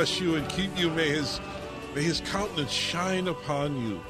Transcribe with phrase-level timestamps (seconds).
[0.00, 0.88] bless you and keep you.
[0.88, 1.38] May his
[1.94, 4.00] may his countenance shine upon you.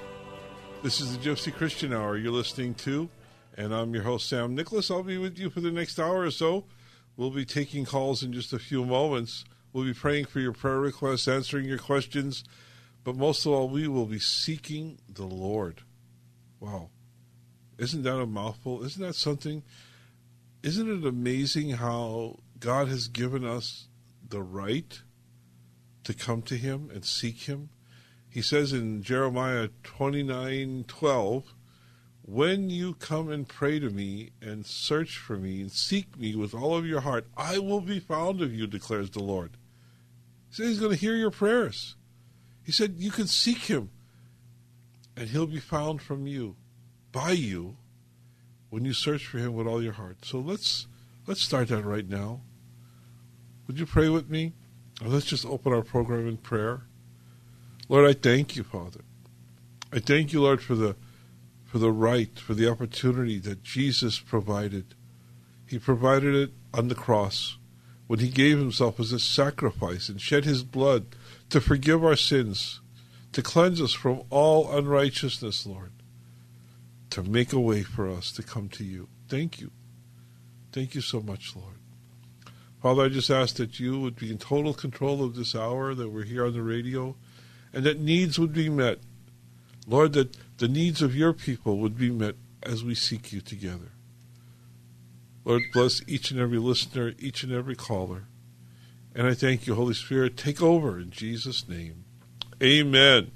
[0.84, 3.08] This is the Gypsy Christian Hour you're listening to,
[3.56, 4.88] and I'm your host, Sam Nicholas.
[4.88, 6.64] I'll be with you for the next hour or so.
[7.16, 9.44] We'll be taking calls in just a few moments.
[9.72, 12.44] We'll be praying for your prayer requests, answering your questions,
[13.02, 15.80] but most of all, we will be seeking the Lord.
[16.60, 16.90] Wow.
[17.78, 18.84] Isn't that a mouthful?
[18.84, 19.64] Isn't that something?
[20.62, 23.88] Isn't it amazing how God has given us
[24.24, 25.02] the right
[26.04, 27.70] to come to Him and seek Him?
[28.28, 31.54] He says in Jeremiah twenty nine twelve,
[32.22, 36.54] When you come and pray to me and search for me and seek me with
[36.54, 39.56] all of your heart, I will be found of you, declares the Lord.
[40.48, 41.96] He said He's going to hear your prayers.
[42.62, 43.90] He said you can seek Him
[45.16, 46.56] and He'll be found from you,
[47.12, 47.76] by you,
[48.70, 50.24] when you search for Him with all your heart.
[50.24, 50.86] So let's
[51.26, 52.42] let's start that right now.
[53.66, 54.52] Would you pray with me?
[55.02, 56.82] Let's just open our program in prayer.
[57.88, 59.00] Lord, I thank you, Father.
[59.92, 60.96] I thank you, Lord, for the
[61.64, 64.94] for the right, for the opportunity that Jesus provided.
[65.66, 67.56] He provided it on the cross
[68.08, 71.06] when he gave himself as a sacrifice and shed his blood
[71.48, 72.80] to forgive our sins,
[73.32, 75.92] to cleanse us from all unrighteousness, Lord,
[77.10, 79.08] to make a way for us to come to you.
[79.28, 79.70] Thank you.
[80.72, 81.79] Thank you so much, Lord.
[82.82, 86.08] Father, I just ask that you would be in total control of this hour that
[86.08, 87.14] we're here on the radio
[87.72, 88.98] and that needs would be met.
[89.86, 93.92] Lord, that the needs of your people would be met as we seek you together.
[95.44, 98.24] Lord, bless each and every listener, each and every caller.
[99.14, 100.36] And I thank you, Holy Spirit.
[100.36, 102.04] Take over in Jesus' name.
[102.62, 103.30] Amen.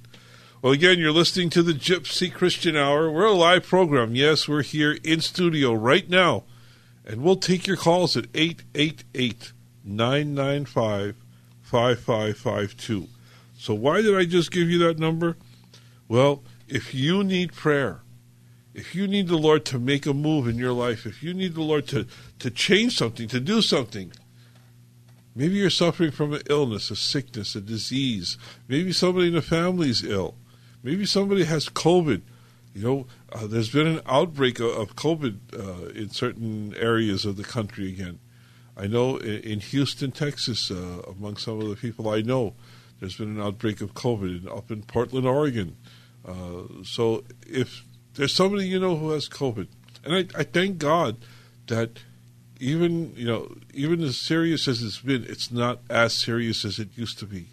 [0.62, 3.10] Well, again, you're listening to the Gypsy Christian Hour.
[3.10, 4.14] We're a live program.
[4.14, 6.44] Yes, we're here in studio right now.
[7.06, 9.52] And we'll take your calls at 888
[9.84, 11.16] 995
[11.62, 13.08] 5552.
[13.58, 15.36] So, why did I just give you that number?
[16.08, 18.00] Well, if you need prayer,
[18.74, 21.54] if you need the Lord to make a move in your life, if you need
[21.54, 22.06] the Lord to,
[22.40, 24.12] to change something, to do something,
[25.34, 28.36] maybe you're suffering from an illness, a sickness, a disease,
[28.68, 30.34] maybe somebody in the family is ill,
[30.82, 32.22] maybe somebody has COVID.
[32.74, 37.36] You know, uh, there's been an outbreak of, of COVID uh, in certain areas of
[37.36, 38.18] the country again.
[38.76, 42.54] I know in, in Houston, Texas, uh, among some of the people I know,
[42.98, 45.76] there's been an outbreak of COVID and up in Portland, Oregon.
[46.26, 47.84] Uh, so if
[48.14, 49.68] there's somebody you know who has COVID,
[50.04, 51.18] and I, I thank God
[51.68, 51.98] that
[52.60, 56.88] even you know even as serious as it's been, it's not as serious as it
[56.96, 57.46] used to be.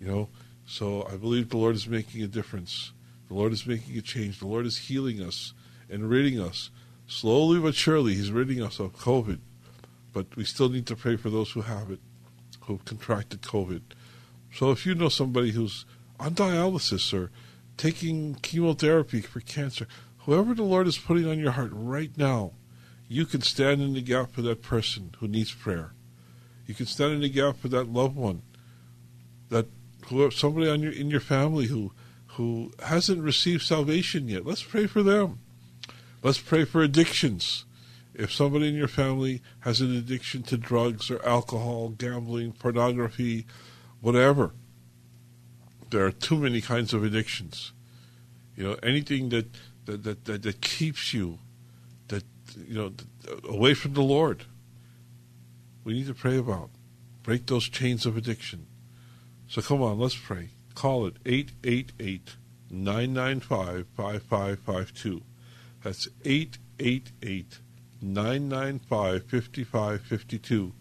[0.00, 0.28] You know,
[0.66, 2.92] so I believe the Lord is making a difference.
[3.30, 4.40] The Lord is making a change.
[4.40, 5.54] The Lord is healing us
[5.88, 6.70] and ridding us
[7.06, 8.14] slowly but surely.
[8.14, 9.38] He's ridding us of COVID,
[10.12, 12.00] but we still need to pray for those who have it,
[12.62, 13.82] who've contracted COVID.
[14.52, 15.84] So if you know somebody who's
[16.18, 17.30] on dialysis or
[17.76, 19.86] taking chemotherapy for cancer,
[20.18, 22.50] whoever the Lord is putting on your heart right now,
[23.06, 25.92] you can stand in the gap for that person who needs prayer.
[26.66, 28.42] You can stand in the gap for that loved one,
[29.50, 29.68] that
[30.32, 31.92] somebody on your in your family who
[32.34, 34.46] who hasn't received salvation yet.
[34.46, 35.40] Let's pray for them.
[36.22, 37.64] Let's pray for addictions.
[38.14, 43.46] If somebody in your family has an addiction to drugs or alcohol, gambling, pornography,
[44.00, 44.52] whatever,
[45.90, 47.72] there are too many kinds of addictions.
[48.56, 49.46] You know, anything that
[49.86, 51.38] that that, that, that keeps you
[52.08, 52.24] that
[52.66, 52.92] you know
[53.48, 54.44] away from the Lord.
[55.82, 56.70] We need to pray about
[57.22, 58.66] break those chains of addiction.
[59.48, 60.50] So come on, let's pray.
[60.80, 62.36] Call it 888
[62.70, 65.20] 995 5552.
[65.84, 67.58] That's 888
[68.00, 70.72] 995 5552.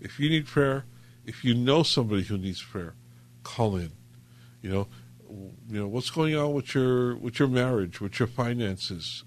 [0.00, 0.84] If you need prayer,
[1.26, 2.94] if you know somebody who needs prayer,
[3.42, 3.90] call in.
[4.62, 4.88] You know,
[5.68, 9.24] you know what's going on with your with your marriage, with your finances.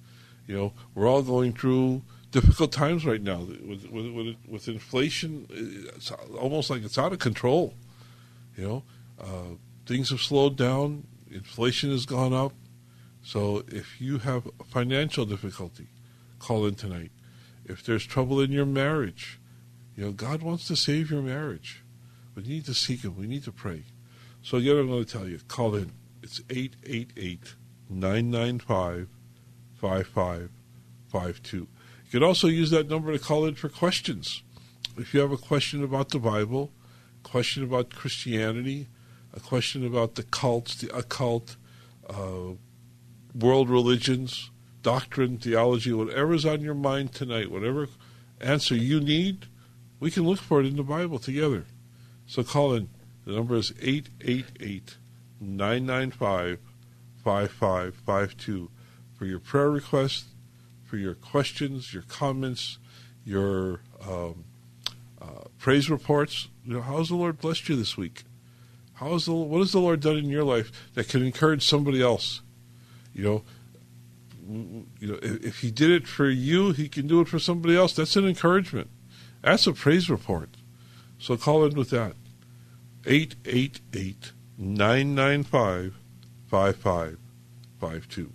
[0.47, 5.45] You know, we're all going through difficult times right now with with, with, inflation.
[5.49, 7.73] It's almost like it's out of control.
[8.55, 8.83] You know,
[9.19, 9.55] uh,
[9.91, 11.05] things have slowed down.
[11.29, 12.53] Inflation has gone up.
[13.23, 15.87] So if you have financial difficulty,
[16.39, 17.11] call in tonight.
[17.65, 19.39] If there's trouble in your marriage,
[19.95, 21.83] you know God wants to save your marriage.
[22.35, 23.17] We need to seek Him.
[23.17, 23.83] We need to pray.
[24.41, 25.91] So again, I'm going to tell you, call in.
[26.23, 27.55] It's 888
[27.89, 29.09] 995
[29.75, 31.57] 5552.
[31.57, 31.67] You
[32.09, 34.41] can also use that number to call in for questions.
[34.97, 36.71] If you have a question about the Bible,
[37.23, 38.87] question about Christianity,
[39.33, 41.55] a question about the cults, the occult,
[42.09, 42.53] uh,
[43.33, 44.51] world religions,
[44.81, 47.87] doctrine, theology, whatever's on your mind tonight, whatever
[48.39, 49.45] answer you need,
[49.99, 51.65] we can look for it in the Bible together.
[52.25, 52.89] So call in.
[53.25, 54.97] The number is 888
[55.39, 56.59] 995
[57.23, 58.69] 5552
[59.13, 60.25] for your prayer requests,
[60.83, 62.79] for your questions, your comments,
[63.23, 64.45] your um,
[65.21, 66.47] uh, praise reports.
[66.65, 68.23] You know, how's the Lord blessed you this week?
[69.01, 72.03] How is the what has the Lord done in your life that can encourage somebody
[72.03, 72.41] else?
[73.15, 73.43] You know,
[74.99, 77.75] you know, if, if He did it for you, He can do it for somebody
[77.75, 77.93] else.
[77.93, 78.91] That's an encouragement.
[79.41, 80.49] That's a praise report.
[81.17, 82.13] So call in with that.
[83.07, 85.95] 888 995
[86.47, 88.31] 5552.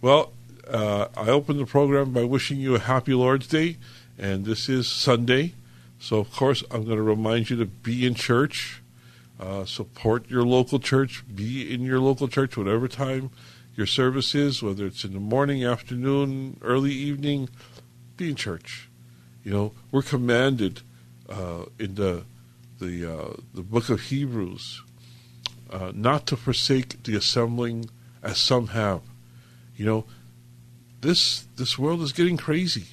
[0.00, 0.32] Well,
[0.68, 3.76] uh, I open the program by wishing you a happy Lord's Day,
[4.18, 5.54] and this is Sunday.
[6.00, 8.82] So, of course, I'm going to remind you to be in church,
[9.40, 13.30] uh, support your local church, be in your local church, whatever time
[13.74, 17.48] your service is, whether it's in the morning, afternoon, early evening,
[18.16, 18.88] be in church.
[19.42, 20.82] You know, we're commanded
[21.28, 22.24] uh, in the
[22.78, 24.82] the uh, the book of Hebrews
[25.70, 27.90] uh, not to forsake the assembling
[28.22, 29.02] as some have.
[29.76, 30.04] You know,
[31.00, 32.86] this this world is getting crazy.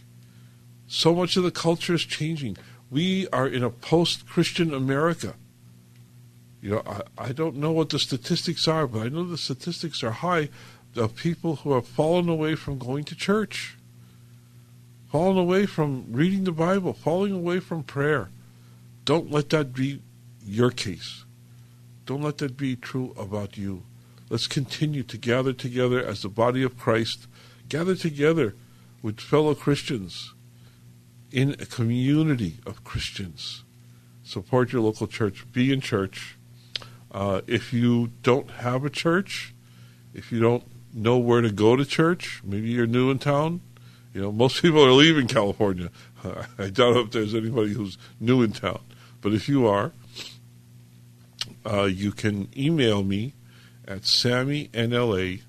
[0.88, 2.57] So much of the culture is changing.
[2.89, 5.35] We are in a post-Christian America.
[6.62, 10.04] You know, I, I don't know what the statistics are, but I know the statistics
[10.04, 10.50] are high
[10.96, 13.78] of people who have fallen away from going to church,
[15.12, 18.30] fallen away from reading the Bible, falling away from prayer.
[19.06, 20.02] Don't let that be
[20.46, 21.25] your case.
[22.06, 23.84] Don't let that be true about you.
[24.30, 27.28] Let's continue to gather together as the body of Christ,
[27.68, 28.56] gather together
[29.02, 30.34] with fellow Christians
[31.31, 33.63] in a community of Christians.
[34.24, 35.46] Support your local church.
[35.52, 36.38] Be in church.
[37.12, 39.54] Uh, if you don't have a church,
[40.13, 40.63] if you don't
[40.94, 43.62] know where to go to church, maybe you're new in town.
[44.13, 45.90] You know, most people are leaving California.
[46.58, 48.81] I doubt if there's anybody who's new in town.
[49.22, 49.92] But if you are,
[51.66, 53.34] uh, you can email me
[53.88, 55.42] at sammynla.kkla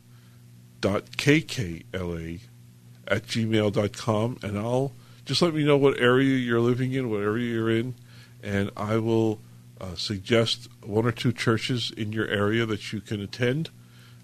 [3.08, 4.92] at gmail.com and I'll
[5.24, 7.94] just let me know what area you're living in, what area you're in,
[8.42, 9.38] and I will
[9.82, 13.68] uh, suggest one or two churches in your area that you can attend.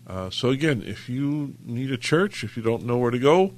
[0.06, 3.52] Uh, so, again, if you need a church, if you don't know where to go,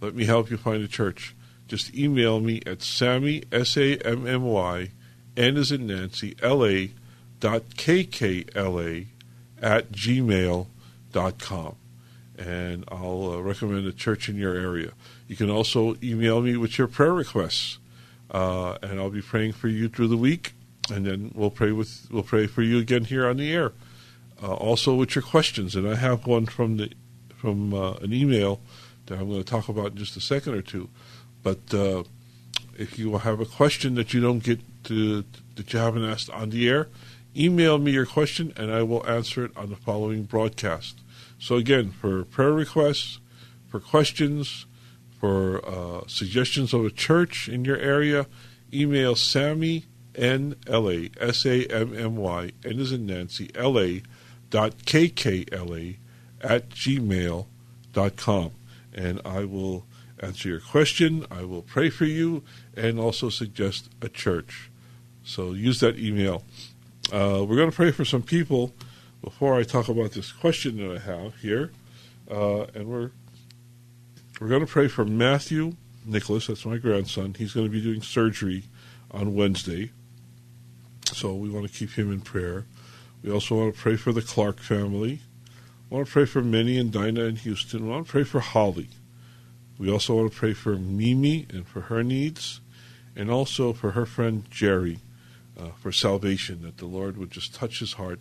[0.00, 1.34] let me help you find a church.
[1.66, 4.90] Just email me at Sammy, S A M M Y,
[5.36, 6.92] N as in Nancy, L A
[7.40, 9.06] dot kkla
[9.62, 10.66] at gmail
[11.12, 11.76] dot com.
[12.38, 14.92] And I'll uh, recommend a church in your area.
[15.26, 17.78] You can also email me with your prayer requests,
[18.30, 20.52] uh, and I'll be praying for you through the week.
[20.90, 23.72] And then we'll pray with we'll pray for you again here on the air.
[24.42, 26.92] Uh, also with your questions, and I have one from the
[27.36, 28.60] from uh, an email
[29.06, 30.88] that I'm going to talk about in just a second or two.
[31.42, 32.04] But uh,
[32.78, 35.24] if you have a question that you don't get to
[35.56, 36.88] that you haven't asked on the air,
[37.36, 41.00] email me your question and I will answer it on the following broadcast.
[41.38, 43.18] So again, for prayer requests,
[43.68, 44.66] for questions,
[45.18, 48.26] for uh, suggestions of a church in your area,
[48.72, 53.78] email Sammy N L A S A M M Y N is in Nancy L
[53.78, 54.02] A
[54.50, 55.96] dot K K L A
[56.40, 57.46] at gmail
[57.92, 58.52] dot com
[58.94, 59.86] and I will
[60.18, 61.26] answer your question.
[61.30, 62.42] I will pray for you
[62.76, 64.70] and also suggest a church.
[65.24, 66.44] So use that email.
[67.12, 68.72] Uh, we're going to pray for some people
[69.22, 71.72] before I talk about this question that I have here,
[72.30, 73.10] uh, and we're
[74.40, 75.76] we're going to pray for Matthew
[76.06, 76.46] Nicholas.
[76.46, 77.34] That's my grandson.
[77.36, 78.64] He's going to be doing surgery
[79.10, 79.90] on Wednesday,
[81.12, 82.66] so we want to keep him in prayer.
[83.22, 85.20] We also want to pray for the Clark family.
[85.88, 87.84] We want to pray for Minnie and Dinah in Houston.
[87.84, 88.88] We want to pray for Holly.
[89.78, 92.60] We also want to pray for Mimi and for her needs,
[93.16, 94.98] and also for her friend Jerry
[95.58, 98.20] uh, for salvation, that the Lord would just touch his heart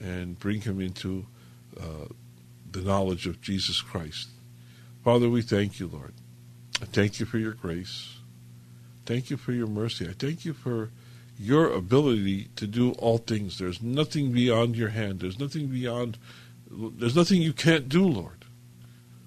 [0.00, 1.26] and bring him into
[1.78, 2.06] uh,
[2.70, 4.28] the knowledge of Jesus Christ.
[5.04, 6.14] Father, we thank you, Lord.
[6.80, 8.16] I thank you for your grace.
[9.06, 10.08] Thank you for your mercy.
[10.08, 10.90] I thank you for
[11.38, 13.58] your ability to do all things.
[13.58, 15.20] There's nothing beyond your hand.
[15.20, 16.16] There's nothing beyond,
[16.70, 18.44] there's nothing you can't do, Lord.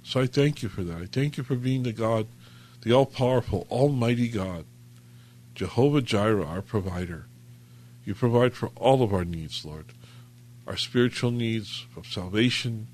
[0.03, 1.01] So I thank you for that.
[1.01, 2.27] I thank you for being the God,
[2.81, 4.65] the all powerful, almighty God,
[5.53, 7.25] Jehovah Jireh, our provider.
[8.05, 9.87] You provide for all of our needs, Lord.
[10.65, 12.87] Our spiritual needs of salvation,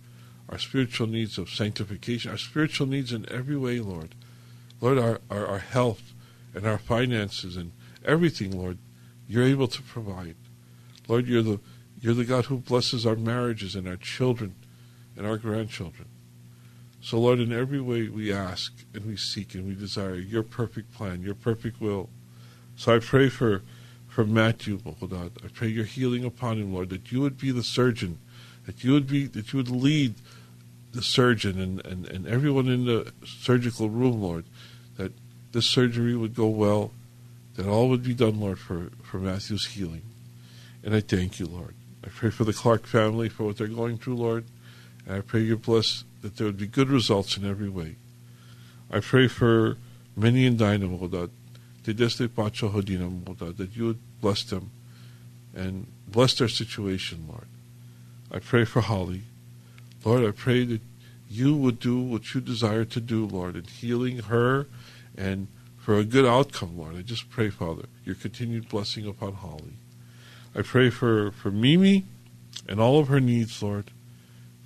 [0.50, 4.15] our spiritual needs of sanctification, our spiritual needs in every way, Lord.
[4.82, 6.13] Lord, our, our, our health
[6.55, 8.79] and our finances and everything, Lord,
[9.33, 10.35] you're able to provide.
[11.07, 11.59] Lord, you're the
[11.99, 14.55] you're the God who blesses our marriages and our children
[15.17, 16.07] and our grandchildren.
[17.01, 20.93] So, Lord, in every way we ask and we seek and we desire your perfect
[20.93, 22.09] plan, your perfect will.
[22.75, 23.63] So I pray for
[24.07, 25.31] for Matthew, oh God.
[25.43, 28.19] I pray your healing upon him, Lord, that you would be the surgeon,
[28.67, 30.13] that you would be that you would lead
[30.91, 34.45] the surgeon and, and, and everyone in the surgical room, Lord,
[34.97, 35.11] that
[35.51, 36.91] this surgery would go well,
[37.55, 40.01] that all would be done, Lord, for, for Matthew's healing.
[40.83, 41.75] And I thank you, Lord.
[42.03, 44.45] I pray for the Clark family for what they're going through, Lord.
[45.05, 47.95] And I pray you bless that there would be good results in every way.
[48.91, 49.77] I pray for
[50.15, 51.31] Minnie and Dinah, O, God,
[51.86, 54.72] that you would bless them
[55.55, 57.48] and bless their situation, Lord.
[58.31, 59.22] I pray for Holly.
[60.03, 60.81] Lord, I pray that
[61.29, 64.67] you would do what you desire to do, Lord, in healing her
[65.17, 65.48] and
[65.83, 66.95] for a good outcome, Lord.
[66.95, 69.73] I just pray, Father, your continued blessing upon Holly.
[70.55, 72.05] I pray for, for Mimi
[72.69, 73.91] and all of her needs, Lord.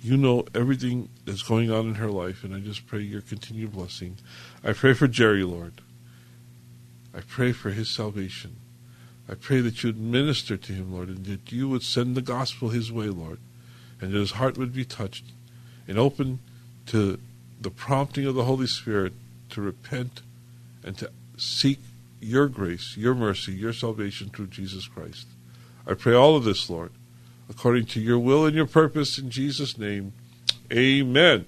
[0.00, 3.72] You know everything that's going on in her life, and I just pray your continued
[3.72, 4.18] blessing.
[4.62, 5.80] I pray for Jerry, Lord.
[7.12, 8.54] I pray for his salvation.
[9.28, 12.22] I pray that you would minister to him, Lord, and that you would send the
[12.22, 13.40] gospel his way, Lord,
[14.00, 15.24] and that his heart would be touched
[15.88, 16.38] and open
[16.86, 17.18] to
[17.60, 19.14] the prompting of the Holy Spirit
[19.50, 20.22] to repent
[20.88, 21.78] and to seek
[22.18, 25.28] your grace, your mercy, your salvation through Jesus Christ.
[25.86, 26.92] I pray all of this, Lord,
[27.50, 30.14] according to your will and your purpose in Jesus' name.
[30.72, 31.44] Amen.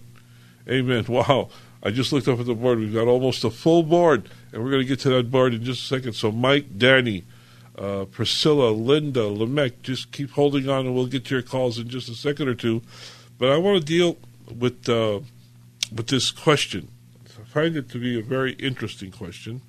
[0.68, 1.06] Amen.
[1.08, 1.48] Wow.
[1.82, 2.78] I just looked up at the board.
[2.78, 5.64] We've got almost a full board, and we're going to get to that board in
[5.64, 6.12] just a second.
[6.12, 7.24] So, Mike, Danny,
[7.78, 11.88] uh, Priscilla, Linda, Lamech, just keep holding on, and we'll get to your calls in
[11.88, 12.82] just a second or two.
[13.38, 14.18] But I want to deal
[14.54, 15.20] with uh,
[15.90, 16.88] with this question.
[17.50, 19.60] Find it to be a very interesting question,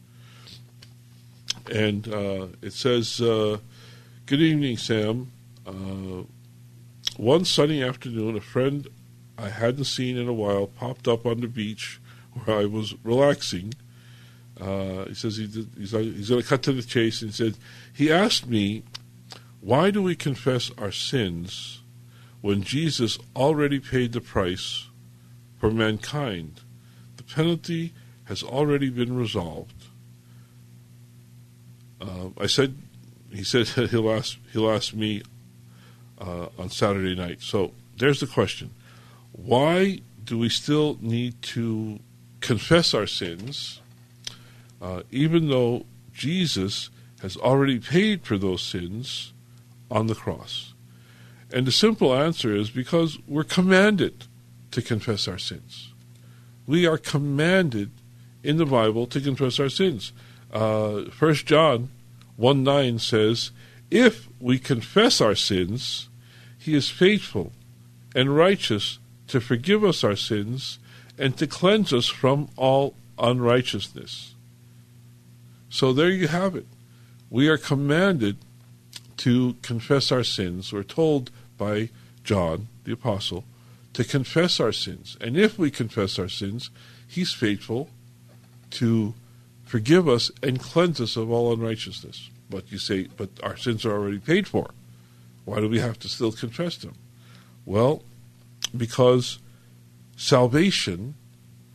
[1.72, 3.58] and uh, it says, uh,
[4.28, 5.32] "Good evening, Sam.
[5.66, 6.26] Uh,
[7.18, 8.88] one sunny afternoon, a friend
[9.36, 12.00] I hadn't seen in a while popped up on the beach
[12.34, 13.74] where I was relaxing."
[14.60, 17.36] Uh, he says he did, he's, he's going to cut to the chase and he
[17.36, 17.56] said,
[17.92, 18.84] He asked me,
[19.60, 21.82] Why do we confess our sins
[22.42, 24.88] when Jesus already paid the price
[25.58, 26.62] for mankind?
[27.34, 27.94] Penalty
[28.26, 29.86] has already been resolved.
[32.00, 32.78] Uh, I said,
[33.32, 35.22] he said he'll ask, he'll ask me
[36.20, 37.42] uh, on Saturday night.
[37.42, 38.72] So there's the question.
[39.32, 42.00] Why do we still need to
[42.42, 43.82] confess our sins?
[44.82, 46.90] uh, even though Jesus
[47.22, 49.34] has already paid for those sins
[49.90, 50.74] on the cross?
[51.54, 54.26] And the simple answer is because we're commanded
[54.72, 55.91] to confess our sins.
[56.68, 57.91] We are commanded
[58.44, 60.12] in the Bible to confess our sins.
[60.51, 61.89] Uh, 1 John
[62.38, 63.51] 1 9 says,
[63.89, 66.10] If we confess our sins,
[66.58, 67.51] he is faithful
[68.15, 70.80] and righteous to forgive us our sins
[71.18, 74.34] and to cleanse us from all unrighteousness.
[75.70, 76.65] So there you have it.
[77.30, 78.38] We are commanded
[79.18, 80.74] to confess our sins.
[80.74, 81.89] We're told by
[82.24, 83.46] John, the Apostle,
[83.94, 85.18] to confess our sins.
[85.20, 86.70] And if we confess our sins,
[87.08, 87.90] he's faithful
[88.72, 89.14] to
[89.66, 92.30] forgive us and cleanse us of all unrighteousness.
[92.50, 94.72] But you say, but our sins are already paid for.
[95.46, 96.94] Why do we have to still confess them?
[97.66, 98.04] Well,
[98.76, 99.40] because
[100.16, 101.16] salvation,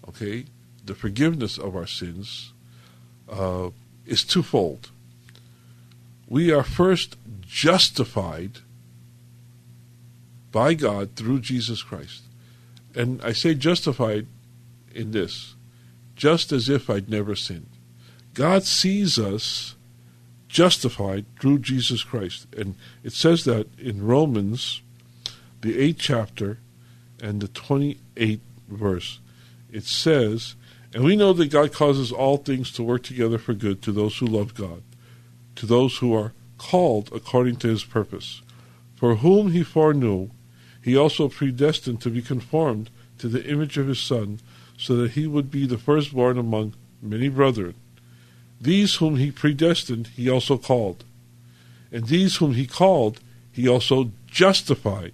[0.08, 0.46] okay,
[0.84, 2.52] the forgiveness of our sins,
[3.30, 3.70] uh,
[4.06, 4.90] is twofold.
[6.28, 8.58] We are first justified
[10.56, 12.22] by God through Jesus Christ.
[12.94, 14.26] And I say justified
[14.94, 15.54] in this,
[16.14, 17.68] just as if I'd never sinned.
[18.32, 19.74] God sees us
[20.48, 22.46] justified through Jesus Christ.
[22.56, 24.80] And it says that in Romans,
[25.60, 26.58] the 8th chapter
[27.20, 29.20] and the 28th verse.
[29.70, 30.54] It says,
[30.94, 34.16] And we know that God causes all things to work together for good to those
[34.16, 34.82] who love God,
[35.56, 38.40] to those who are called according to his purpose.
[38.94, 40.30] For whom he foreknew,
[40.86, 44.38] he also predestined to be conformed to the image of his Son,
[44.78, 47.74] so that he would be the firstborn among many brethren.
[48.60, 51.02] These whom he predestined, he also called.
[51.90, 53.18] And these whom he called,
[53.50, 55.12] he also justified.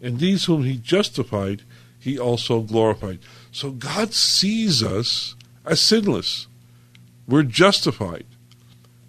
[0.00, 1.62] And these whom he justified,
[1.98, 3.18] he also glorified.
[3.50, 5.34] So God sees us
[5.64, 6.46] as sinless.
[7.26, 8.26] We're justified.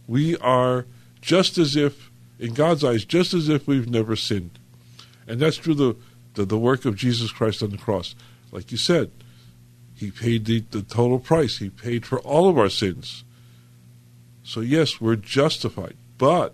[0.08, 0.88] We are
[1.22, 4.58] just as if, in God's eyes, just as if we've never sinned.
[5.28, 5.96] And that's through the,
[6.36, 8.16] the, the work of Jesus Christ on the cross.
[8.52, 9.12] Like you said,
[9.96, 11.58] he paid the, the total price.
[11.58, 13.24] He paid for all of our sins.
[14.44, 15.96] So, yes, we're justified.
[16.18, 16.54] But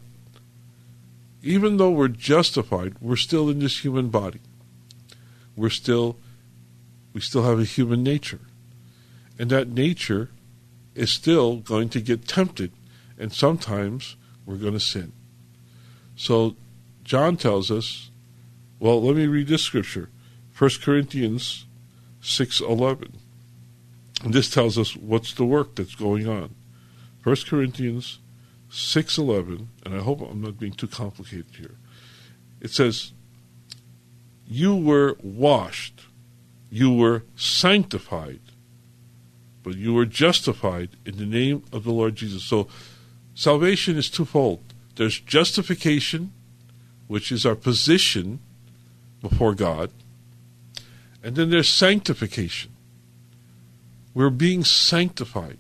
[1.44, 4.40] even though we're justified, we're still in this human body.
[5.56, 6.18] We're still,
[7.14, 8.40] we still have a human nature.
[9.40, 10.30] And that nature
[10.94, 12.72] is still going to get tempted.
[13.18, 15.14] And sometimes we're going to sin.
[16.16, 16.56] So,
[17.04, 18.11] John tells us,
[18.82, 20.10] well, let me read this scripture.
[20.58, 21.68] 1 Corinthians
[22.24, 23.14] 6.11.
[24.24, 26.56] And this tells us what's the work that's going on.
[27.24, 28.18] 1 Corinthians
[28.72, 31.76] 6.11, and I hope I'm not being too complicated here.
[32.60, 33.12] It says,
[34.48, 36.02] You were washed,
[36.72, 38.42] you were sanctified,
[39.62, 42.44] but you were justified in the name of the Lord Jesus.
[42.46, 42.68] So
[43.36, 44.64] salvation is twofold.
[44.96, 46.34] There's justification,
[47.06, 48.40] which is our position
[49.22, 49.92] before God,
[51.24, 52.72] and then there's sanctification.
[54.14, 55.58] We're being sanctified.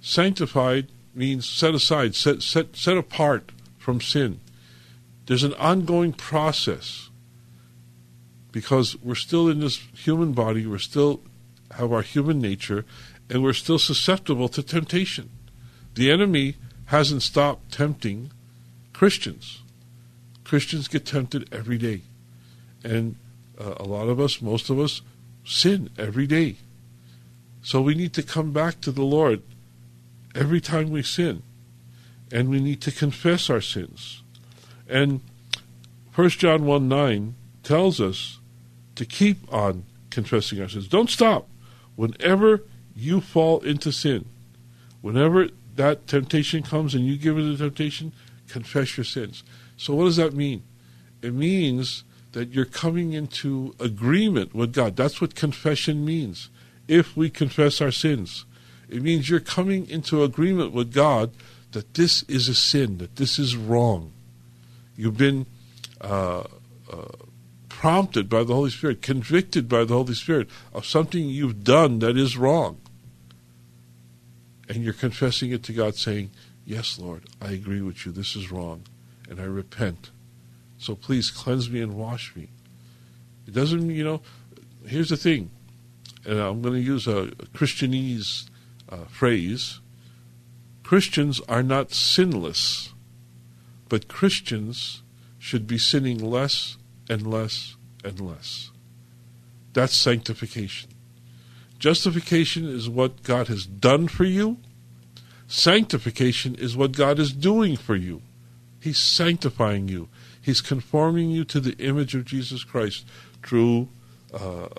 [0.00, 4.40] Sanctified means set aside, set, set, set apart from sin.
[5.26, 7.10] There's an ongoing process
[8.52, 11.20] because we're still in this human body, we're still
[11.72, 12.84] have our human nature,
[13.28, 15.30] and we're still susceptible to temptation.
[15.94, 18.30] The enemy hasn't stopped tempting
[18.92, 19.62] Christians.
[20.44, 22.02] Christians get tempted every day.
[22.84, 23.16] And
[23.58, 25.02] uh, a lot of us, most of us,
[25.44, 26.56] sin every day.
[27.62, 29.42] So we need to come back to the Lord
[30.34, 31.42] every time we sin.
[32.30, 34.22] And we need to confess our sins.
[34.88, 35.20] And
[36.14, 38.38] 1 John 1 9 tells us
[38.94, 40.88] to keep on confessing our sins.
[40.88, 41.48] Don't stop.
[41.96, 42.64] Whenever
[42.94, 44.24] you fall into sin,
[45.00, 48.12] whenever that temptation comes and you give in to temptation,
[48.48, 49.42] confess your sins.
[49.76, 50.64] So, what does that mean?
[51.22, 54.96] It means that you're coming into agreement with God.
[54.96, 56.50] That's what confession means.
[56.86, 58.44] If we confess our sins,
[58.88, 61.32] it means you're coming into agreement with God
[61.72, 64.12] that this is a sin, that this is wrong.
[64.96, 65.46] You've been
[66.00, 66.44] uh,
[66.90, 67.08] uh,
[67.68, 72.16] prompted by the Holy Spirit, convicted by the Holy Spirit of something you've done that
[72.16, 72.78] is wrong.
[74.68, 76.30] And you're confessing it to God, saying,
[76.66, 78.12] Yes, Lord, I agree with you.
[78.12, 78.82] This is wrong.
[79.30, 80.10] And I repent.
[80.78, 82.48] So please cleanse me and wash me.
[83.46, 84.20] It doesn't, you know,
[84.86, 85.50] here's the thing,
[86.24, 88.48] and I'm going to use a, Christianese
[88.88, 89.80] uh, phrase
[90.82, 92.94] Christians are not sinless,
[93.90, 95.02] but Christians
[95.38, 96.78] should be sinning less
[97.10, 98.70] and less and less.
[99.74, 100.88] That's sanctification.
[101.78, 104.56] Justification is what God has done for you.
[105.46, 108.22] Sanctification is what God is doing for you.
[108.80, 110.08] He's sanctifying you.
[110.48, 113.04] He's conforming you to the image of Jesus Christ
[113.44, 113.90] through
[114.32, 114.70] uh, uh,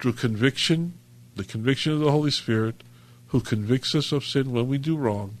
[0.00, 0.94] through conviction,
[1.36, 2.82] the conviction of the Holy Spirit,
[3.28, 5.36] who convicts us of sin when we do wrong,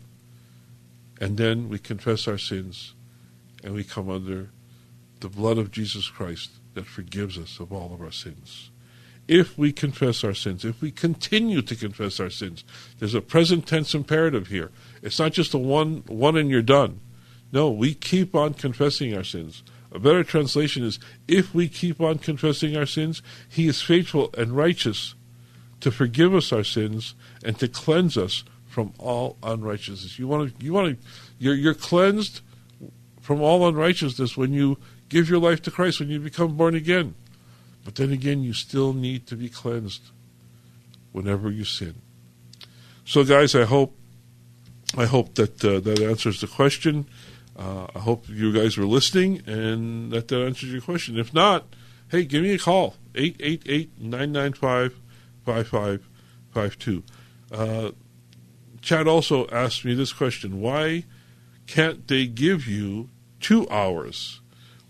[1.20, 2.94] and then we confess our sins
[3.64, 4.50] and we come under
[5.18, 8.70] the blood of Jesus Christ that forgives us of all of our sins.
[9.26, 12.62] If we confess our sins, if we continue to confess our sins,
[13.00, 14.70] there's a present tense imperative here.
[15.02, 17.00] It's not just a one one and you're done.
[17.52, 19.62] No, we keep on confessing our sins.
[19.92, 24.52] A better translation is if we keep on confessing our sins, he is faithful and
[24.52, 25.14] righteous
[25.80, 30.18] to forgive us our sins and to cleanse us from all unrighteousness.
[30.18, 31.06] You want to, you want to,
[31.38, 32.40] you're, you're cleansed
[33.20, 34.78] from all unrighteousness when you
[35.08, 37.14] give your life to Christ, when you become born again.
[37.84, 40.02] But then again, you still need to be cleansed
[41.12, 41.94] whenever you sin.
[43.04, 43.96] So, guys, I hope,
[44.96, 47.06] I hope that uh, that answers the question.
[47.56, 51.18] Uh, I hope you guys were listening and that that answers your question.
[51.18, 51.74] If not,
[52.10, 55.00] hey, give me a call 888 995
[55.44, 57.02] 5552.
[57.50, 57.90] Uh,
[58.82, 61.04] Chad also asked me this question Why
[61.66, 63.08] can't they give you
[63.40, 64.40] two hours?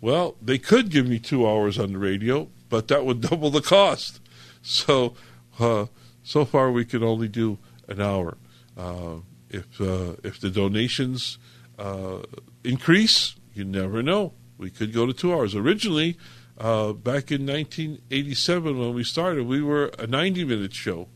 [0.00, 3.62] Well, they could give me two hours on the radio, but that would double the
[3.62, 4.20] cost.
[4.60, 5.14] So,
[5.58, 5.86] uh,
[6.22, 8.36] so far we can only do an hour.
[8.76, 11.38] Uh, if uh, if the donations
[11.78, 12.22] uh,
[12.64, 14.32] increase, you never know.
[14.58, 15.54] We could go to two hours.
[15.54, 16.16] Originally,
[16.58, 21.08] uh, back in 1987 when we started, we were a 90 minute show,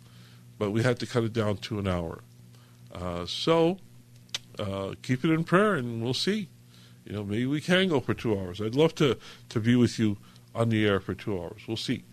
[0.59, 2.23] but we had to cut it down to an hour.
[2.93, 3.79] Uh, so
[4.59, 6.49] uh, keep it in prayer, and we'll see.
[7.05, 8.61] You know, maybe we can go for two hours.
[8.61, 9.17] I'd love to
[9.49, 10.19] to be with you
[10.55, 11.63] on the air for two hours.
[11.67, 12.05] We'll see.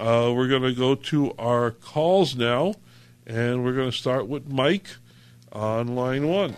[0.00, 2.74] Uh, we're going to go to our calls now,
[3.26, 4.86] and we're going to start with Mike
[5.52, 6.56] on line one.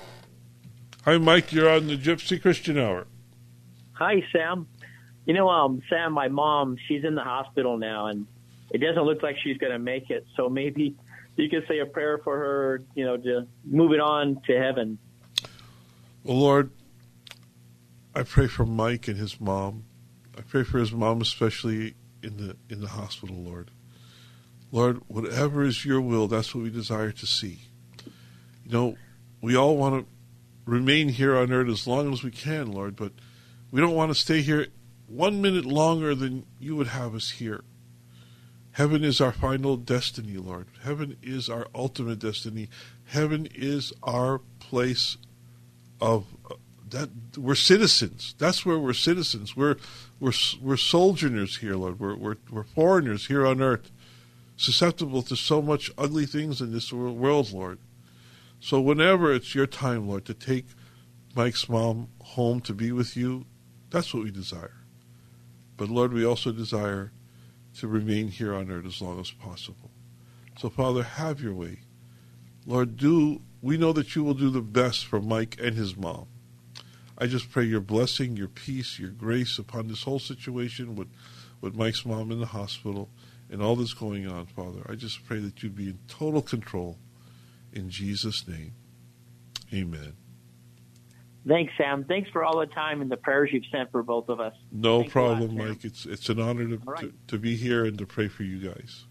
[1.05, 1.53] Hi, Mike.
[1.53, 3.07] You're on the Gypsy Christian Hour.
[3.93, 4.67] Hi, Sam.
[5.27, 8.27] You know, um, Sam, my mom, she's in the hospital now, and
[8.71, 10.27] it doesn't look like she's going to make it.
[10.37, 10.95] So maybe
[11.37, 14.99] you could say a prayer for her, you know, to move it on to heaven.
[16.23, 16.71] Well, Lord,
[18.15, 19.85] I pray for Mike and his mom.
[20.37, 23.71] I pray for his mom, especially in the in the hospital, Lord.
[24.73, 27.61] Lord, whatever is your will, that's what we desire to see.
[28.67, 28.97] You know,
[29.41, 33.13] we all want to remain here on earth as long as we can, Lord, but
[33.71, 34.67] we don't want to stay here
[35.07, 37.63] one minute longer than you would have us here.
[38.73, 40.67] Heaven is our final destiny, Lord.
[40.83, 42.69] Heaven is our ultimate destiny.
[43.05, 45.17] Heaven is our place
[46.01, 46.27] of
[46.91, 48.35] that we're citizens.
[48.39, 49.57] That's where we're citizens.
[49.57, 49.77] We're
[50.21, 52.01] we're we're sojourners here, Lord.
[52.01, 53.91] We're we're we're foreigners here on earth,
[54.57, 57.79] susceptible to so much ugly things in this world, Lord.
[58.61, 60.67] So whenever it's your time, Lord, to take
[61.35, 63.45] Mike's mom home to be with you,
[63.91, 64.84] that's what we desire.
[65.77, 67.13] But Lord, we also desire
[67.79, 69.91] to remain here on earth as long as possible.
[70.59, 71.81] So, Father, have your way.
[72.67, 76.27] Lord, do we know that you will do the best for Mike and his mom.
[77.17, 81.09] I just pray your blessing, your peace, your grace upon this whole situation with,
[81.63, 83.09] with Mike's mom in the hospital
[83.51, 84.85] and all that's going on, Father.
[84.87, 86.99] I just pray that you be in total control.
[87.73, 88.75] In Jesus' name,
[89.73, 90.13] amen.
[91.47, 92.05] Thanks, Sam.
[92.05, 94.55] Thanks for all the time and the prayers you've sent for both of us.
[94.73, 95.85] No Thanks problem, lot, Mike.
[95.85, 97.01] It's it's an honor to, right.
[97.01, 99.05] to, to be here and to pray for you guys.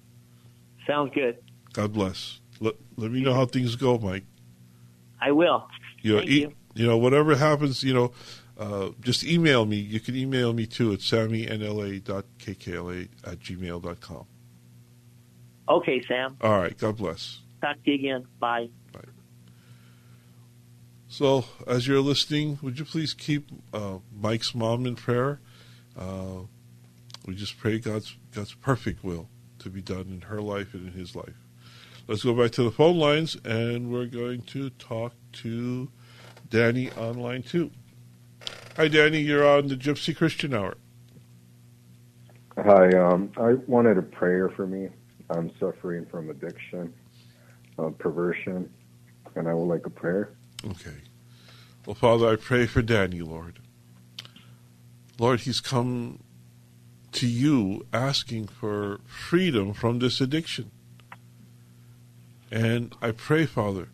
[0.87, 1.37] Sounds good.
[1.73, 2.39] God bless.
[2.59, 4.23] Let let me know how things go, Mike.
[5.21, 5.67] I will.
[6.01, 6.53] You know, Thank e- you.
[6.73, 8.11] you know, whatever happens, you know,
[8.57, 9.77] uh, just email me.
[9.77, 14.25] You can email me too at sammynla.kkla at gmail.com.
[15.69, 16.37] Okay, Sam.
[16.41, 16.77] All right.
[16.77, 17.39] God bless.
[17.61, 18.25] Talk to you again.
[18.39, 18.69] Bye.
[21.13, 25.39] So, as you're listening, would you please keep uh, Mike's mom in prayer?
[25.95, 26.47] Uh,
[27.27, 30.93] we just pray God's God's perfect will to be done in her life and in
[30.93, 31.35] his life.
[32.07, 35.87] Let's go back to the phone lines, and we're going to talk to
[36.49, 37.69] Danny on line two.
[38.75, 39.19] Hi, Danny.
[39.19, 40.77] You're on the Gypsy Christian Hour.
[42.57, 44.89] Hi, um, I wanted a prayer for me.
[45.29, 46.91] I'm suffering from addiction,
[47.77, 48.67] uh, perversion,
[49.35, 50.31] and I would like a prayer.
[50.65, 51.01] Okay.
[51.85, 53.59] Well, Father, I pray for Danny, Lord.
[55.19, 56.23] Lord, he's come
[57.11, 60.71] to you asking for freedom from this addiction.
[62.49, 63.89] And I pray, Father,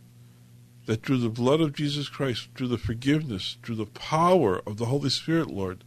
[0.86, 4.86] that through the blood of Jesus Christ, through the forgiveness, through the power of the
[4.86, 5.84] Holy Spirit, Lord,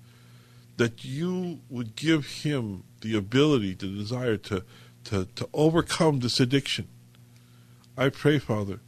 [0.76, 4.64] that you would give him the ability, the desire to,
[5.04, 6.88] to, to overcome this addiction.
[7.96, 8.80] I pray, Father,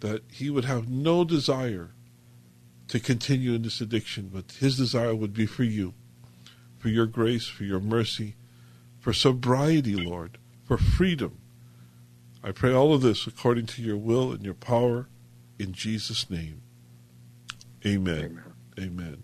[0.00, 1.90] that he would have no desire
[2.88, 5.94] to continue in this addiction, but his desire would be for you,
[6.78, 8.36] for your grace, for your mercy,
[9.00, 11.38] for sobriety, Lord, for freedom.
[12.42, 15.08] I pray all of this according to your will and your power
[15.58, 16.62] in Jesus' name.
[17.84, 18.18] Amen.
[18.18, 18.42] Amen.
[18.78, 19.22] Amen.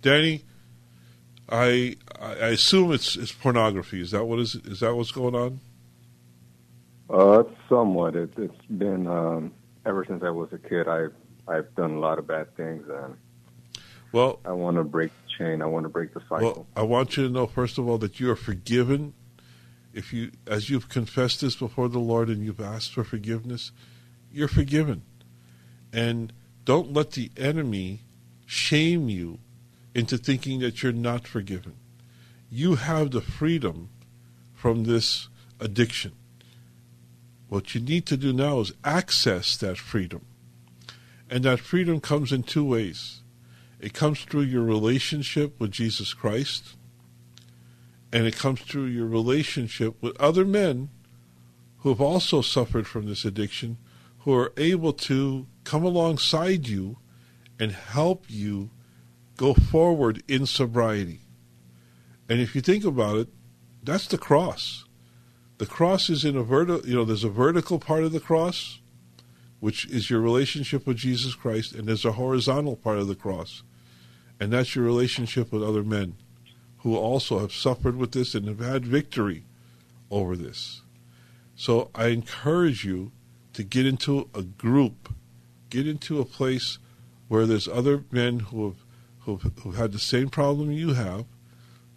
[0.00, 0.44] Danny,
[1.48, 4.00] I I assume it's it's pornography.
[4.00, 5.60] Is that what is is that what's going on?
[7.08, 8.16] Uh, somewhat.
[8.16, 9.52] It, it's been um,
[9.86, 10.88] ever since I was a kid.
[10.88, 11.06] I
[11.48, 13.16] I've done a lot of bad things, and
[14.12, 15.62] well, I want to break the chain.
[15.62, 16.38] I want to break the cycle.
[16.38, 19.14] Well, I want you to know first of all that you are forgiven,
[19.92, 23.72] if you, as you've confessed this before the Lord and you've asked for forgiveness,
[24.32, 25.02] you're forgiven.
[25.92, 26.32] And
[26.64, 28.00] don't let the enemy
[28.46, 29.38] shame you
[29.94, 31.74] into thinking that you're not forgiven.
[32.50, 33.90] You have the freedom
[34.54, 35.28] from this
[35.60, 36.12] addiction.
[37.52, 40.24] What you need to do now is access that freedom.
[41.28, 43.20] And that freedom comes in two ways
[43.78, 46.76] it comes through your relationship with Jesus Christ,
[48.10, 50.88] and it comes through your relationship with other men
[51.80, 53.76] who have also suffered from this addiction,
[54.20, 56.96] who are able to come alongside you
[57.60, 58.70] and help you
[59.36, 61.20] go forward in sobriety.
[62.30, 63.28] And if you think about it,
[63.82, 64.86] that's the cross.
[65.62, 68.80] The cross is in a vertical, you know, there's a vertical part of the cross,
[69.60, 73.62] which is your relationship with Jesus Christ, and there's a horizontal part of the cross,
[74.40, 76.16] and that's your relationship with other men
[76.78, 79.44] who also have suffered with this and have had victory
[80.10, 80.82] over this.
[81.54, 83.12] So I encourage you
[83.52, 85.14] to get into a group,
[85.70, 86.78] get into a place
[87.28, 88.76] where there's other men who have
[89.20, 91.24] who've, who've had the same problem you have,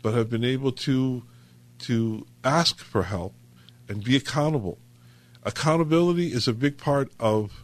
[0.04, 1.23] but have been able to
[1.80, 3.34] to ask for help
[3.88, 4.78] and be accountable.
[5.43, 7.63] Accountability is a big part of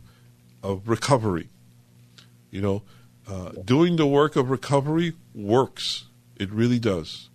[0.63, 1.49] of recovery.
[2.51, 2.83] You know,
[3.27, 6.05] uh, doing the work of recovery works.
[6.35, 7.29] It really does.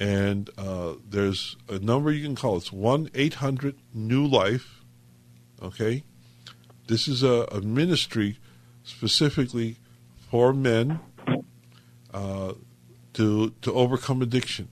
[0.00, 2.56] And uh, there's a number you can call.
[2.56, 4.82] It's one eight hundred New Life.
[5.62, 6.04] Okay,
[6.88, 8.38] this is a, a ministry
[8.82, 9.76] specifically
[10.30, 11.00] for men
[12.12, 12.54] uh,
[13.12, 14.68] to to overcome addiction.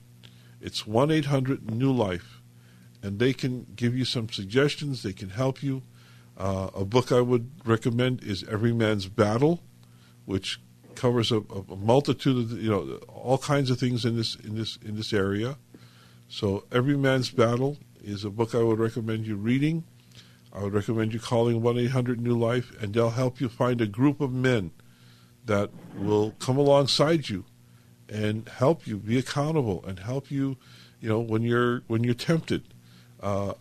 [0.61, 2.32] It's one eight hundred New Life,
[3.03, 5.03] and they can give you some suggestions.
[5.03, 5.83] They can help you.
[6.37, 9.61] Uh, a book I would recommend is Every Man's Battle,
[10.25, 10.59] which
[10.95, 14.77] covers a, a, multitude of you know all kinds of things in this in this
[14.77, 15.57] in this area.
[16.29, 19.83] So Every Man's Battle is a book I would recommend you reading.
[20.51, 23.81] I would recommend you calling one eight hundred New Life, and they'll help you find
[23.81, 24.71] a group of men
[25.45, 27.43] that will come alongside you
[28.07, 30.57] and help you be accountable and help you,
[30.99, 32.72] you know, when you're when you're tempted.
[33.23, 33.53] Uh,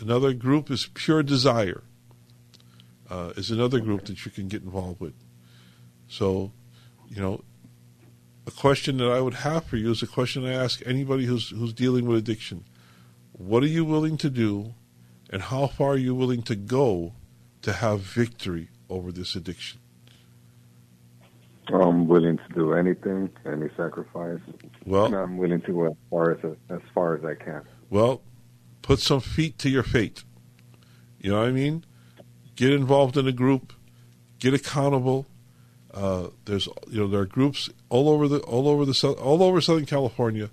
[0.00, 1.82] another group is Pure Desire.
[3.10, 5.14] Uh, is another group that you can get involved with.
[6.08, 6.52] So,
[7.08, 7.42] you know,
[8.46, 11.50] a question that I would have for you is a question I ask anybody who's
[11.50, 12.64] who's dealing with addiction.
[13.32, 14.74] What are you willing to do,
[15.30, 17.12] and how far are you willing to go
[17.62, 19.80] to have victory over this addiction?
[21.68, 24.40] I'm willing to do anything, any sacrifice.
[24.84, 27.62] Well, I'm willing to go as far as as far as I can.
[27.90, 28.22] Well,
[28.82, 30.24] put some feet to your fate.
[31.20, 31.84] You know what I mean?
[32.56, 33.72] Get involved in a group,
[34.38, 35.26] get accountable.
[35.92, 39.60] Uh, there's you know there are groups all over the all over the all over
[39.60, 40.50] Southern California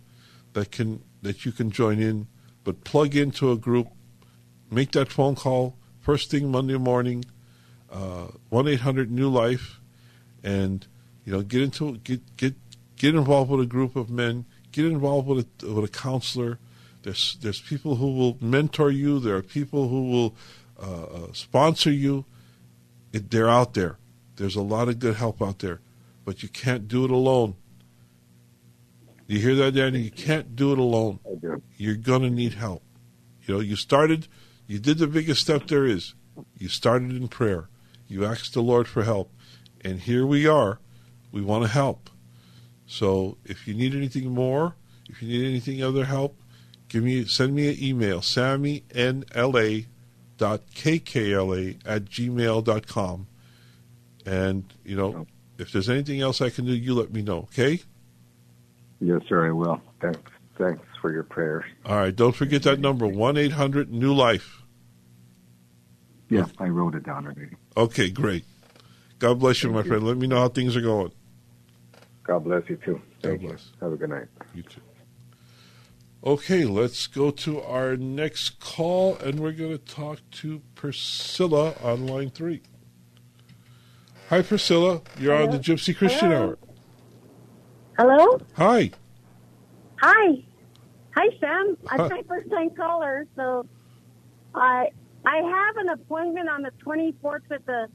[0.54, 2.28] that can that you can join in,
[2.64, 3.88] but plug into a group,
[4.70, 7.24] make that phone call first thing Monday morning,
[7.92, 9.80] uh, one eight hundred New Life,
[10.44, 10.88] and
[11.26, 12.56] you know, get into get get
[12.96, 14.46] get involved with a group of men.
[14.72, 16.58] Get involved with a with a counselor.
[17.04, 19.20] There's there's people who will mentor you.
[19.20, 20.36] There are people who will
[20.82, 22.26] uh, uh, sponsor you.
[23.14, 23.98] It, they're out there.
[24.36, 25.82] There's a lot of good help out there,
[26.26, 27.56] but you can't do it alone.
[29.28, 30.00] You hear that, Danny?
[30.00, 31.20] You can't do it alone.
[31.78, 32.84] You're gonna need help.
[33.44, 34.28] You know, you started.
[34.68, 36.14] You did the biggest step there is.
[36.58, 37.70] You started in prayer.
[38.08, 39.32] You asked the Lord for help,
[39.82, 40.80] and here we are
[41.32, 42.10] we want to help.
[42.86, 44.76] So if you need anything more,
[45.08, 46.39] if you need anything other help,
[46.90, 49.88] give me send me an email, sammynla.kkla
[51.86, 53.28] at gmail.com.
[54.26, 55.28] And, you know, oh.
[55.58, 57.80] if there's anything else I can do, you let me know, okay?
[59.00, 59.82] Yes, sir, I will.
[60.02, 60.20] Thanks.
[60.58, 61.64] Thanks for your prayers.
[61.86, 62.14] All right.
[62.14, 64.62] Don't forget that number, 1 800 New Life.
[66.30, 67.56] Yeah, I wrote it down already.
[67.76, 68.46] Okay, great.
[69.18, 69.88] God bless you, Thank my you.
[69.88, 70.06] friend.
[70.06, 71.12] Let me know how things are going.
[72.24, 73.02] God bless you too.
[73.24, 73.66] Thank God bless.
[73.66, 73.86] You.
[73.86, 74.28] Have a good night.
[74.54, 74.82] You too.
[76.24, 82.08] Okay, let's go to our next call, and we're going to talk to Priscilla on
[82.08, 82.62] line three.
[84.28, 85.02] Hi, Priscilla.
[85.18, 85.46] You're Hello?
[85.50, 86.44] on the Gypsy Christian Hello?
[86.44, 86.58] Hour.
[87.98, 88.40] Hello.
[88.58, 88.92] Hi.
[90.02, 90.44] Hi.
[91.16, 91.78] Hi, Sam.
[91.88, 93.66] I'm my first time caller, so
[94.54, 94.90] I
[95.26, 97.88] I have an appointment on the 24th with the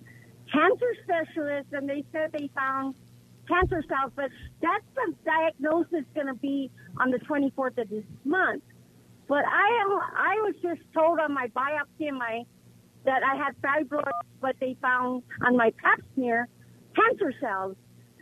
[0.51, 2.95] cancer specialist, and they said they found
[3.47, 4.31] cancer cells, but
[4.61, 8.63] that's the diagnosis going to be on the 24th of this month.
[9.29, 12.43] But I I was just told on my biopsy and my
[13.05, 16.49] that I had fibroids, but they found on my pap smear
[16.95, 17.77] cancer cells.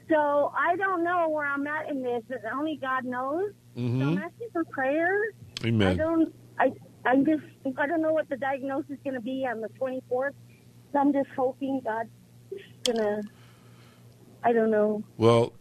[0.09, 2.23] So I don't know where I'm at in this.
[2.53, 3.53] Only God knows.
[3.77, 4.01] Mm-hmm.
[4.01, 5.19] So I'm asking for prayer.
[5.65, 5.89] Amen.
[5.89, 6.73] I don't I
[7.05, 7.43] I'm just
[7.79, 10.35] I don't know what the diagnosis is going to be on the 24th.
[10.93, 12.11] So I'm just hoping God's
[12.85, 13.23] gonna.
[14.45, 15.05] I don't know.
[15.17, 15.53] Well,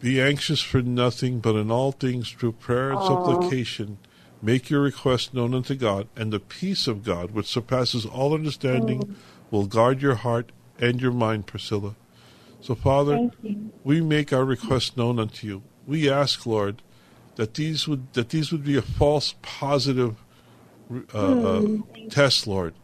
[0.00, 3.98] be anxious for nothing, but in all things through prayer and supplication,
[4.42, 9.16] make your request known unto God, and the peace of God, which surpasses all understanding,
[9.50, 11.94] will guard your heart and your mind, Priscilla.
[12.60, 13.30] So, Father,
[13.82, 15.62] we make our request known unto you.
[15.86, 16.82] We ask, Lord,
[17.36, 20.16] that these would that these would be a false positive
[21.12, 21.66] uh, uh,
[22.10, 22.74] test, Lord.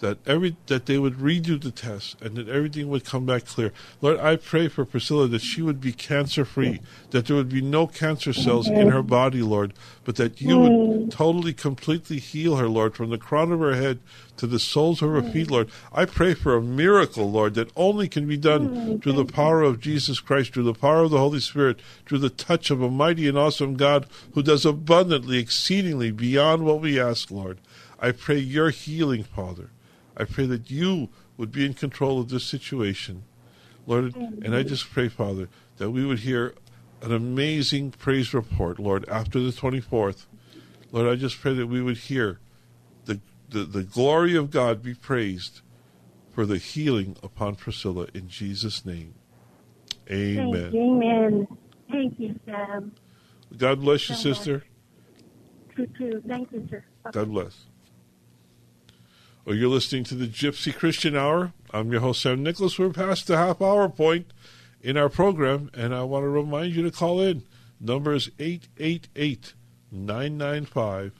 [0.00, 3.72] That every that they would redo the test and that everything would come back clear.
[4.00, 6.80] Lord, I pray for Priscilla that she would be cancer free,
[7.10, 9.72] that there would be no cancer cells in her body, Lord,
[10.04, 13.98] but that you would totally, completely heal her, Lord, from the crown of her head
[14.36, 15.68] to the soles of her feet, Lord.
[15.92, 19.80] I pray for a miracle, Lord, that only can be done through the power of
[19.80, 23.26] Jesus Christ, through the power of the Holy Spirit, through the touch of a mighty
[23.26, 27.58] and awesome God who does abundantly, exceedingly beyond what we ask, Lord.
[28.00, 29.70] I pray your healing, Father.
[30.18, 33.22] I pray that you would be in control of this situation,
[33.86, 34.14] Lord.
[34.16, 36.54] And I just pray, Father, that we would hear
[37.00, 40.26] an amazing praise report, Lord, after the 24th.
[40.90, 42.40] Lord, I just pray that we would hear
[43.04, 45.60] the, the, the glory of God be praised
[46.32, 49.14] for the healing upon Priscilla in Jesus' name.
[50.10, 50.72] Amen.
[50.74, 51.48] Amen.
[51.90, 52.92] Thank you, Sam.
[53.56, 54.22] God bless you, Amen.
[54.22, 54.64] sister.
[55.74, 56.22] True, true.
[56.26, 56.84] Thank you, sir.
[57.12, 57.67] God bless.
[59.48, 61.54] Well, you're listening to the Gypsy Christian Hour.
[61.72, 62.78] I'm your host, Sam Nicholas.
[62.78, 64.34] We're past the half hour point
[64.82, 67.44] in our program, and I want to remind you to call in.
[67.80, 69.54] Number is 888
[69.90, 71.12] 995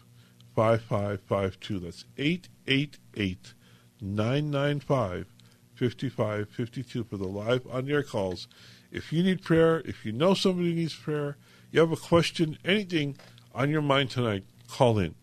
[0.54, 1.78] 5552.
[1.78, 3.54] That's 888
[4.02, 5.26] 995
[5.74, 8.46] 5552 for the live on air calls.
[8.92, 11.38] If you need prayer, if you know somebody needs prayer,
[11.70, 13.16] you have a question, anything
[13.54, 15.14] on your mind tonight, call in.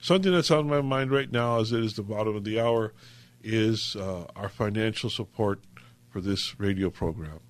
[0.00, 2.92] Something that's on my mind right now, as it is the bottom of the hour,
[3.42, 5.60] is uh, our financial support
[6.08, 7.40] for this radio program.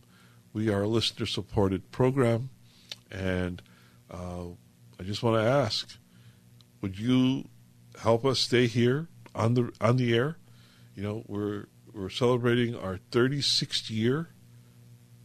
[0.52, 2.50] We are a listener supported program,
[3.10, 3.60] and
[4.10, 4.46] uh,
[4.98, 5.98] I just want to ask
[6.80, 7.48] would you
[8.00, 10.36] help us stay here on the on the air?
[10.94, 14.30] You know, we're we're celebrating our 36th year.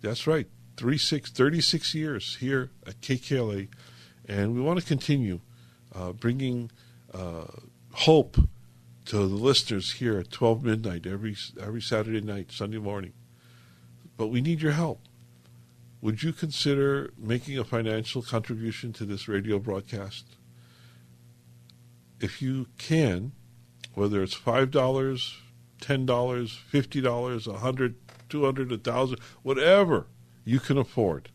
[0.01, 3.69] That's right, 36, 36 years here at KKLA,
[4.27, 5.39] and we want to continue
[5.95, 6.71] uh, bringing
[7.13, 7.45] uh,
[7.91, 8.37] hope
[9.05, 13.13] to the listeners here at 12 midnight every every Saturday night, Sunday morning.
[14.17, 15.01] But we need your help.
[16.01, 20.25] Would you consider making a financial contribution to this radio broadcast?
[22.19, 23.33] If you can,
[23.93, 25.37] whether it's five dollars,
[25.81, 27.95] ten dollars, fifty dollars, a hundred,
[28.29, 30.07] two hundred, a thousand, whatever
[30.45, 31.29] you can afford,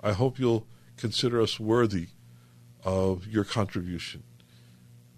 [0.00, 2.08] I hope you'll consider us worthy
[2.84, 4.22] of your contribution.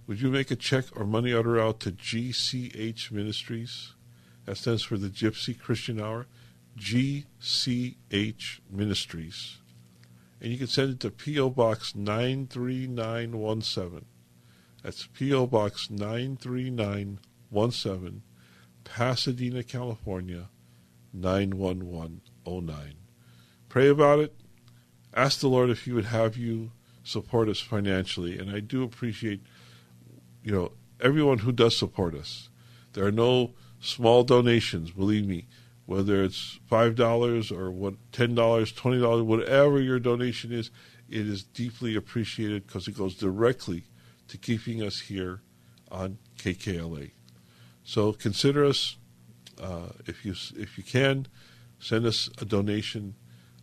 [0.07, 3.95] Would you make a check or money order out to GCH Ministries?
[4.45, 6.27] That stands for the Gypsy Christian Hour.
[6.79, 9.59] GCH Ministries.
[10.41, 11.51] And you can send it to P.O.
[11.51, 14.07] Box 93917.
[14.83, 15.47] That's P.O.
[15.47, 18.23] Box 93917,
[18.83, 20.49] Pasadena, California
[21.12, 22.95] 91109.
[23.69, 24.35] Pray about it.
[25.15, 26.73] Ask the Lord if He would have you
[27.05, 28.37] support us financially.
[28.38, 29.43] And I do appreciate,
[30.42, 32.48] you know, everyone who does support us.
[32.92, 35.46] There are no small donations, believe me.
[35.87, 40.70] Whether it's five dollars or what ten dollars, twenty dollars, whatever your donation is,
[41.09, 43.85] it is deeply appreciated because it goes directly
[44.28, 45.42] to keeping us here
[45.90, 47.11] on KKLA.
[47.85, 48.96] So consider us
[49.61, 51.26] uh, if you if you can
[51.78, 53.14] send us a donation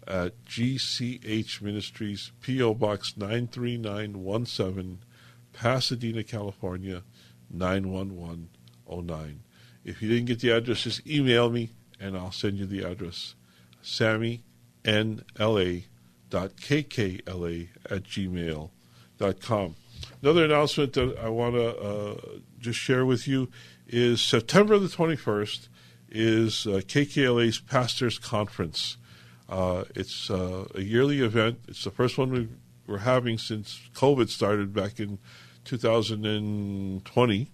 [0.07, 2.73] at GCH Ministries, P.O.
[2.73, 4.99] Box 93917,
[5.59, 7.03] Pasadena, California
[7.51, 9.43] 91109.
[9.83, 13.35] If you didn't get the address, just email me and I'll send you the address.
[13.81, 14.43] Sammy,
[14.85, 15.85] N-L-A
[16.29, 19.75] dot kkla at gmail.com.
[20.21, 22.15] Another announcement that I want to uh,
[22.59, 23.49] just share with you
[23.87, 25.67] is September the 21st
[26.09, 28.95] is uh, KKLA's Pastors Conference.
[29.49, 31.59] Uh, it's uh, a yearly event.
[31.67, 32.47] It's the first one we
[32.89, 35.19] we're having since COVID started back in
[35.69, 37.51] 2020.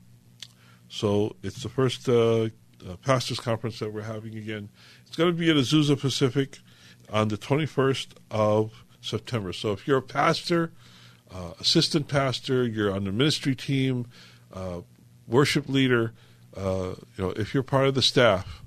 [0.87, 4.69] So it's the first uh, uh, pastors conference that we're having again.
[5.05, 6.59] It's going to be at Azusa Pacific
[7.11, 9.51] on the 21st of September.
[9.51, 10.71] So if you're a pastor,
[11.29, 14.07] uh, assistant pastor, you're on the ministry team,
[14.53, 14.81] uh,
[15.27, 16.13] worship leader,
[16.55, 18.61] uh, you know, if you're part of the staff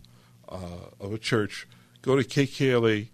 [0.50, 1.66] uh, of a church,
[2.02, 3.08] go to KKLA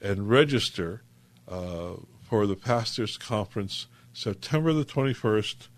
[0.00, 1.02] and register
[1.48, 5.68] uh, for the pastors conference September the 21st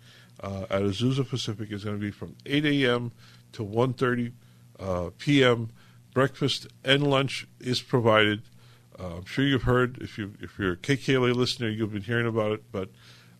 [0.43, 3.11] uh, at Azusa Pacific is going to be from 8 a.m.
[3.53, 4.33] to 1.30
[4.79, 5.69] uh, p.m.
[6.13, 8.43] Breakfast and lunch is provided.
[8.99, 12.27] Uh, I'm sure you've heard, if, you, if you're a KKLA listener, you've been hearing
[12.27, 12.89] about it, but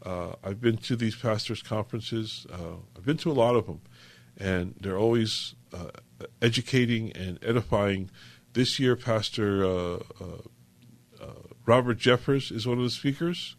[0.04, 2.47] uh, I've been to these pastors' conferences.
[2.51, 3.82] Uh, I've been to a lot of them,
[4.38, 5.91] and they're always uh,
[6.41, 8.10] educating and edifying.
[8.54, 9.99] This year, Pastor
[11.66, 13.56] Robert Jeffress is one of the speakers.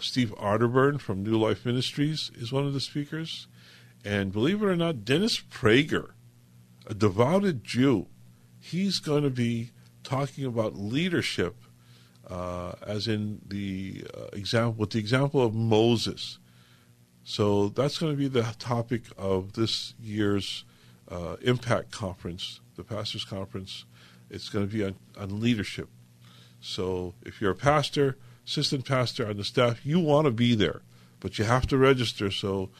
[0.00, 3.46] Steve Arterburn from New Life Ministries is one of the speakers.
[4.04, 6.10] And believe it or not, Dennis Prager,
[6.86, 8.08] a devoted Jew,
[8.58, 9.70] he's going to be
[10.02, 11.56] talking about leadership
[12.28, 16.38] uh, as in the uh, example with the example of Moses.
[17.22, 20.64] So that's going to be the topic of this year's
[21.10, 23.84] uh, Impact Conference, the Pastors Conference.
[24.30, 25.88] It's going to be on, on leadership.
[26.60, 28.16] So if you're a pastor,
[28.46, 30.82] assistant pastor on the staff, you want to be there,
[31.20, 32.70] but you have to register so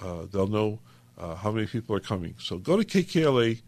[0.00, 0.80] uh, they'll know
[1.16, 2.34] uh, how many people are coming.
[2.38, 3.62] So go to KKLA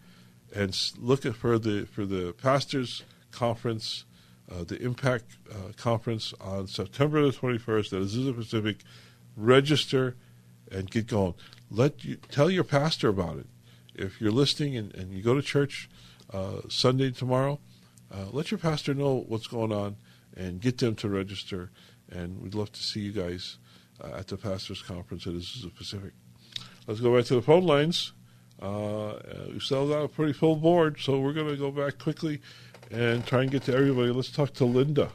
[0.55, 4.05] and look for the for the pastors conference
[4.51, 8.79] uh, the Impact uh, Conference on September the 21st at Azusa Pacific.
[9.37, 10.17] Register
[10.71, 11.35] and get going.
[11.71, 13.47] Let you tell your pastor about it.
[13.95, 15.89] If you're listening and, and you go to church
[16.33, 17.61] uh, Sunday tomorrow,
[18.13, 19.97] uh, let your pastor know what's going on
[20.37, 21.71] and get them to register.
[22.11, 23.59] And we'd love to see you guys
[24.03, 26.13] uh, at the pastors' conference at Azusa Pacific.
[26.87, 28.13] Let's go back to the phone lines.
[28.61, 29.19] Uh,
[29.53, 32.41] we still got a pretty full board, so we're going to go back quickly
[32.91, 34.11] and try and get to everybody.
[34.11, 35.11] Let's talk to Linda.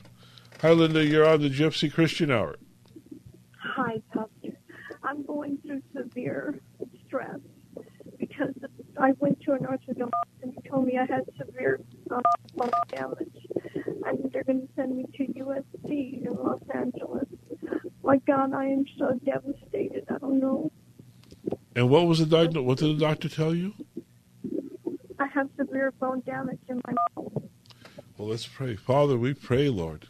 [0.61, 1.03] Hi, Linda.
[1.03, 2.57] You're on the Gypsy Christian Hour.
[3.57, 4.57] Hi, Pastor.
[5.03, 6.59] I'm going through severe
[7.07, 7.39] stress
[8.19, 8.53] because
[8.99, 10.11] I went to an orthodontist
[10.43, 11.79] and he told me I had severe
[12.11, 12.21] um,
[12.53, 13.30] lung damage,
[14.31, 17.27] they're going to send me to USC in Los Angeles.
[18.03, 20.05] My God, I am so devastated.
[20.09, 20.71] I don't know.
[21.75, 22.65] And what was the diagnosis?
[22.65, 23.73] What did the doctor tell you?
[25.19, 27.43] I have severe bone damage in my mouth.
[28.17, 28.75] Well, let's pray.
[28.75, 30.07] Father, we pray, Lord.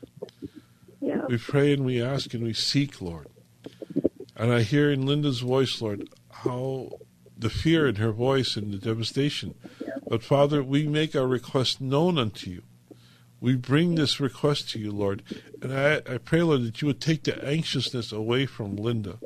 [1.00, 1.26] Yeah.
[1.28, 3.28] We pray and we ask and we seek, Lord.
[4.36, 6.90] And I hear in Linda's voice, Lord, how
[7.38, 9.56] the fear in her voice and the devastation.
[10.08, 12.64] But Father, we make our request known unto you.
[13.42, 15.24] We bring this request to you, Lord.
[15.62, 19.18] And I, I pray, Lord, that you would take the anxiousness away from Linda.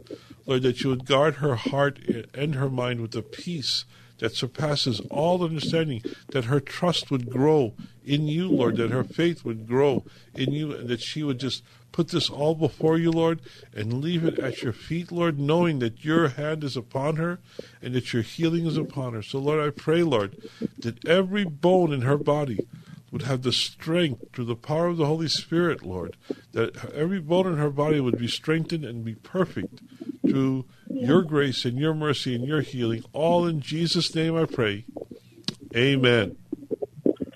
[0.45, 1.99] Lord, that you would guard her heart
[2.34, 3.84] and her mind with the peace
[4.20, 7.74] that surpasses all understanding, that her trust would grow
[8.05, 11.63] in you, Lord, that her faith would grow in you, and that she would just
[11.91, 13.41] put this all before you, Lord,
[13.74, 17.39] and leave it at your feet, Lord, knowing that your hand is upon her
[17.82, 19.22] and that your healing is upon her.
[19.22, 20.38] So, Lord, I pray, Lord,
[20.80, 22.68] that every bone in her body
[23.12, 26.18] would have the strength through the power of the Holy Spirit, Lord,
[26.51, 29.82] that every bone in her body would be strengthened and be perfect
[30.28, 33.03] through your grace and your mercy and your healing.
[33.14, 34.86] All in Jesus' name I pray.
[35.76, 36.38] Amen.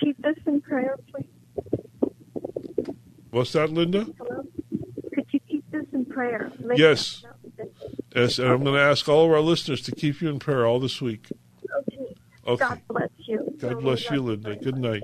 [0.01, 1.25] Keep this in prayer, please.
[3.31, 4.07] What's that, Linda?
[4.17, 4.43] Hello?
[5.13, 6.51] Could you keep this in prayer?
[6.75, 7.23] yes.
[8.15, 10.65] Yes, and I'm going to ask all of our listeners to keep you in prayer
[10.65, 11.27] all this week.
[11.87, 12.15] Okay.
[12.47, 12.65] Okay.
[12.65, 13.55] God bless you.
[13.59, 14.55] God bless you, Linda.
[14.55, 15.03] Good night.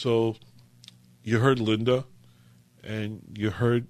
[0.00, 0.36] So,
[1.22, 2.06] you heard Linda,
[2.82, 3.86] and you heard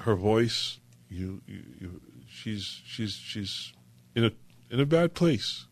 [0.00, 0.80] her voice.
[1.10, 3.74] You, you, you, she's she's she's
[4.14, 4.30] in a
[4.70, 5.66] in a bad place,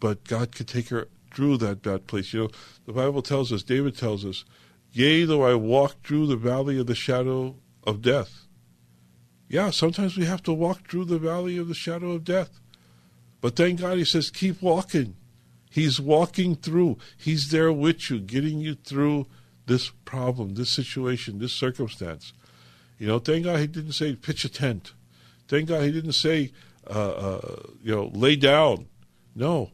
[0.00, 2.32] but God could take her through that bad place.
[2.32, 2.50] You know,
[2.84, 4.44] the Bible tells us, David tells us,
[4.90, 7.54] "Yea, though I walk through the valley of the shadow
[7.84, 8.48] of death."
[9.48, 12.58] Yeah, sometimes we have to walk through the valley of the shadow of death,
[13.40, 15.14] but thank God, He says, "Keep walking."
[15.74, 16.98] He's walking through.
[17.16, 19.26] He's there with you, getting you through
[19.66, 22.32] this problem, this situation, this circumstance.
[22.96, 24.92] You know, thank God he didn't say pitch a tent.
[25.48, 26.52] Thank God he didn't say,
[26.88, 28.86] uh, uh, you know, lay down.
[29.34, 29.72] No,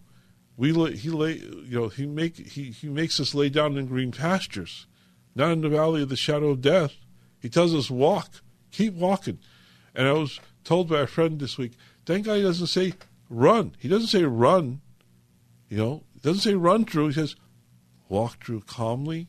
[0.56, 3.84] we lay, he lay, you know, he make he he makes us lay down in
[3.84, 4.86] green pastures,
[5.34, 6.94] not in the valley of the shadow of death.
[7.40, 8.40] He tells us walk,
[8.70, 9.38] keep walking.
[9.94, 11.72] And I was told by a friend this week,
[12.06, 12.94] thank God he doesn't say
[13.28, 13.74] run.
[13.78, 14.80] He doesn't say run.
[15.70, 17.06] You know, he doesn't say run through.
[17.06, 17.36] He says
[18.08, 19.28] walk through calmly,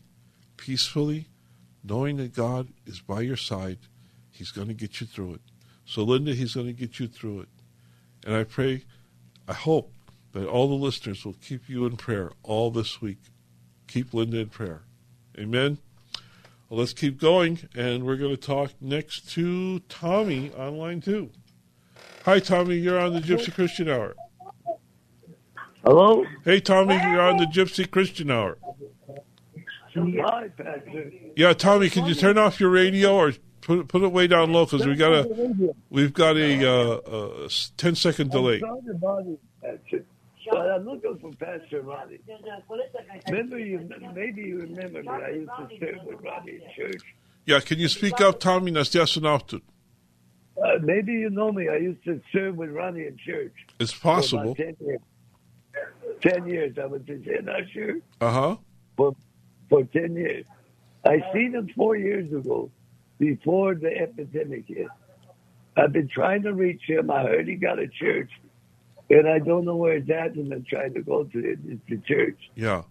[0.58, 1.28] peacefully,
[1.84, 3.78] knowing that God is by your side.
[4.32, 5.42] He's going to get you through it.
[5.86, 7.50] So, Linda, He's going to get you through it.
[8.26, 8.86] And I pray,
[9.48, 9.94] I hope
[10.32, 13.20] that all the listeners will keep you in prayer all this week.
[13.88, 14.82] Keep Linda in prayer.
[15.38, 15.78] Amen.
[16.70, 21.30] Well, let's keep going, and we're going to talk next to Tommy on line two.
[22.26, 22.76] Hi, Tommy.
[22.76, 24.16] You're on the Gypsy Christian Hour.
[25.84, 26.24] Hello?
[26.46, 26.96] Hey, Tommy.
[26.96, 28.58] You're on the Gypsy Christian Hour.
[29.96, 31.12] Hi, Pastor.
[31.36, 34.54] Yeah, Tommy, can you turn off your radio or put it, put it way down
[34.54, 38.56] low because we got a we've got a, uh, a 10 second delay.
[38.56, 40.06] I'm sorry about it, Pastor.
[40.50, 42.20] But I'm looking for Pastor Ronnie.
[43.28, 43.90] Remember you?
[44.14, 45.10] Maybe you remember me.
[45.10, 47.02] I used to serve with Ronnie in church.
[47.46, 48.72] Yeah, can you speak up, Tommy?
[48.72, 49.62] Nas diasonautut.
[50.58, 51.70] Uh, maybe you know me.
[51.70, 53.54] I used to serve with Ronnie in church.
[53.80, 54.56] It's for about possible.
[56.22, 56.78] Ten years.
[56.82, 58.56] I was head usher Uh huh.
[58.98, 59.16] for
[59.70, 60.46] for ten years.
[61.06, 62.70] I seen him four years ago,
[63.20, 64.88] before the epidemic hit.
[65.76, 67.10] I've been trying to reach him.
[67.10, 68.30] I heard he got a church,
[69.10, 70.36] and I don't know where it's at.
[70.36, 71.60] And I'm trying to go to it.
[71.66, 72.38] It's the church.
[72.56, 72.84] Yeah.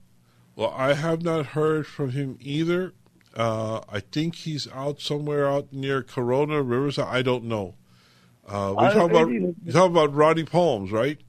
[0.57, 2.95] Well, I have not heard from him either.
[3.37, 7.07] Uh, I think he's out somewhere out near Corona, Riverside.
[7.07, 7.75] I don't know.
[8.49, 11.21] Uh, we talk about you talk about Ronnie Poems, right?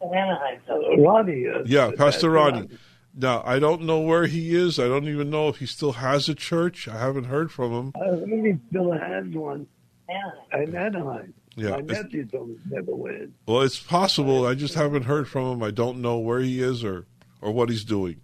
[0.00, 1.48] Ronnie.
[1.48, 2.68] Uh, Yeah, Pastor Ronnie.
[3.16, 4.78] Now I don't know where he is.
[4.78, 6.88] I don't even know if he still has a church.
[6.88, 7.92] I haven't heard from him.
[7.96, 9.66] I heard he still has one
[10.08, 11.32] in Anaheim.
[11.56, 13.32] Yeah, My it's- nephew told me never went.
[13.46, 14.44] Well, it's possible.
[14.46, 15.62] I just haven't heard from him.
[15.62, 17.06] I don't know where he is or
[17.40, 18.16] or what he's doing.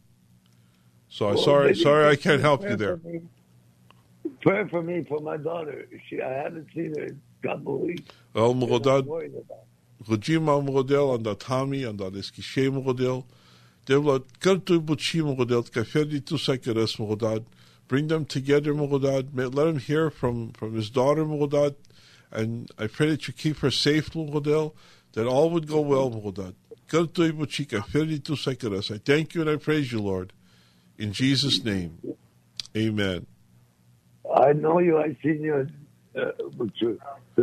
[1.09, 1.75] So I'm Well, sorry.
[1.77, 2.97] Sorry, I can't help you there.
[3.05, 3.21] me.
[4.41, 5.87] Pray for me for my daughter.
[6.09, 8.11] She, I haven't seen her in a couple of weeks.
[8.35, 9.07] El and Mugodad,
[10.09, 13.25] and the Tommy, and the Eskishe Mugodel.
[13.87, 17.45] Devla, Kertu Buchi Mugodel, Kafedi Tu Sekeres Mugodad.
[17.89, 19.33] Bring them together, Mugodad.
[19.35, 21.75] May- Let him hear from, from his daughter, Mugodad.
[22.31, 24.75] And I pray that you keep her safe, Mugodel,
[25.13, 26.55] that all would go well, Mugodad.
[26.89, 28.95] Kertu Buchi Kafedi Tu Sekeres.
[28.95, 30.33] I thank you and I praise you, Lord.
[30.99, 31.99] In Jesus' name,
[32.77, 33.27] amen.
[34.37, 34.99] I know you.
[34.99, 35.67] I seen you
[36.15, 36.33] uh,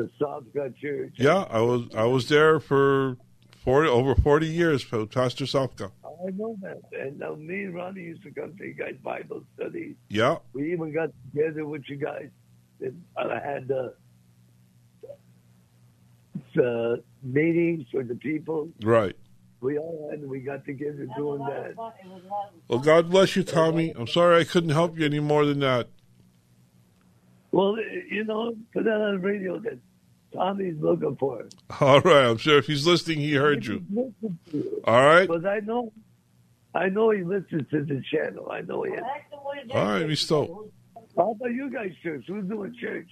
[0.01, 1.13] with your- the Savka Church.
[1.17, 3.17] Yeah, I was I was there for
[3.63, 5.91] forty over forty years, for Pastor Safka.
[6.05, 6.81] I know that.
[6.99, 9.95] And uh, me and Ronnie used to come to you guys' Bible studies.
[10.09, 12.29] Yeah, We even got together with you guys.
[12.81, 13.89] And I had uh,
[16.61, 18.69] uh, meetings for the people.
[18.83, 19.15] right.
[19.59, 20.27] We all had.
[20.27, 21.73] We got together doing that.
[22.67, 23.91] Well, God bless you, Tommy.
[23.97, 25.87] I'm sorry I couldn't help you any more than that.
[27.51, 27.75] Well,
[28.07, 29.79] you know, put that on the radio that
[30.37, 31.41] Tommy's looking for.
[31.41, 31.55] It.
[31.81, 33.83] All right, I'm sure if he's listening, he heard you.
[33.89, 34.81] You.
[34.85, 35.91] All right, Because I know,
[36.75, 38.49] I know he listens to the channel.
[38.51, 38.91] I know he.
[39.71, 40.69] all right, we Misto.
[41.17, 42.25] How about you guys, church?
[42.27, 43.09] Who's doing church?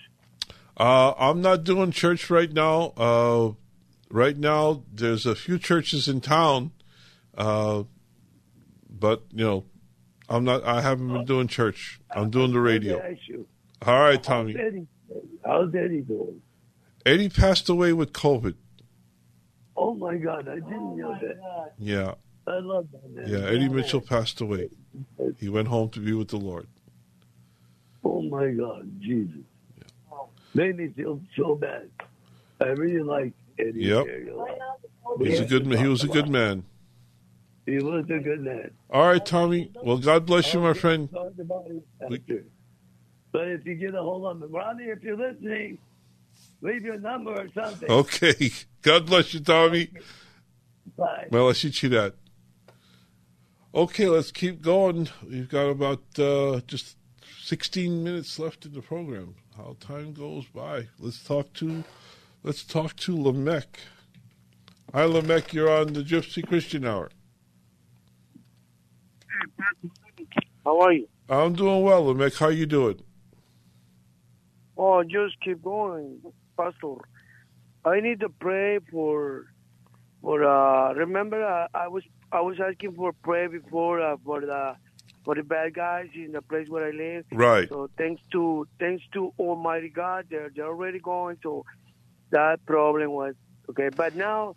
[0.78, 2.94] Uh, I'm not doing church right now.
[2.96, 3.54] Uh,
[4.12, 6.72] right now, there's a few churches in town,
[7.38, 7.84] uh,
[8.90, 9.66] but you know,
[10.30, 10.64] I'm not.
[10.64, 12.00] I haven't been doing church.
[12.12, 13.02] I'm doing the radio.
[13.86, 14.88] All right, Tommy.
[15.44, 16.42] How's Eddie doing?
[17.06, 18.56] Eddie passed away with COVID.
[19.78, 21.74] Oh my God, I didn't know that.
[21.78, 22.16] Yeah.
[22.48, 23.28] I love that man.
[23.28, 24.70] Yeah, Eddie Mitchell passed away.
[25.40, 26.68] He went home to be with the Lord.
[28.04, 29.42] Oh my God, Jesus.
[30.54, 31.90] Made me feel so bad.
[32.62, 33.86] I really like Eddie.
[33.86, 34.06] Yep.
[34.08, 34.48] Ariel.
[35.20, 35.68] He's a good.
[35.68, 35.80] man.
[35.80, 36.64] He was a good man.
[37.66, 38.72] He was a good man.
[38.90, 39.72] All right, Tommy.
[39.84, 41.10] Well, God bless you, my friend.
[41.12, 41.68] Sorry about.
[43.32, 45.78] But if you get a hold of him, Ronnie, if you're listening,
[46.66, 47.90] leave your number or something.
[47.90, 48.52] Okay.
[48.82, 49.90] God bless you, Tommy.
[50.98, 51.28] Bye.
[51.32, 52.16] Well, I see that.
[53.74, 55.10] Okay, let's keep going.
[55.28, 56.98] We've got about uh, just
[57.44, 59.36] 16 minutes left in the program.
[59.58, 60.88] How time goes by.
[61.00, 61.84] Let's talk to
[62.44, 63.80] let's talk to Lamech.
[64.94, 65.54] Hi, Lamech.
[65.54, 67.10] You're on the Gypsy Christian Hour.
[70.64, 71.08] How are you?
[71.28, 72.36] I'm doing well, Lamech.
[72.36, 73.02] How you doing?
[74.78, 76.20] Oh, just keep going,
[76.58, 76.96] Pastor.
[77.84, 79.46] I need to pray for,
[80.22, 80.44] for.
[80.44, 84.76] Uh, remember, uh, I was I was asking for prayer before uh, for the
[85.24, 87.26] for the bad guys in the place where I live.
[87.32, 87.70] Right.
[87.70, 91.38] So thanks to thanks to Almighty God, they're they're already going.
[91.44, 91.66] So
[92.32, 93.36] that problem was
[93.70, 93.90] okay.
[93.90, 94.56] But now,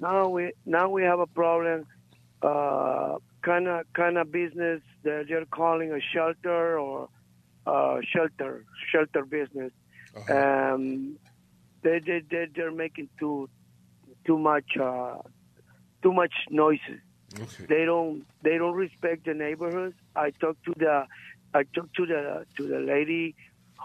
[0.00, 1.86] now we now we have a problem.
[2.42, 7.08] Uh, kind of kind of business that they're calling a shelter or
[7.66, 9.72] uh, shelter shelter business.
[10.30, 11.18] Um,
[11.86, 13.48] they they they they're making too
[14.26, 15.18] too much uh,
[16.02, 17.00] too much noises.
[17.68, 19.94] They don't they don't respect the neighborhoods.
[20.16, 21.06] I talked to the
[21.54, 23.36] I talked to the to the lady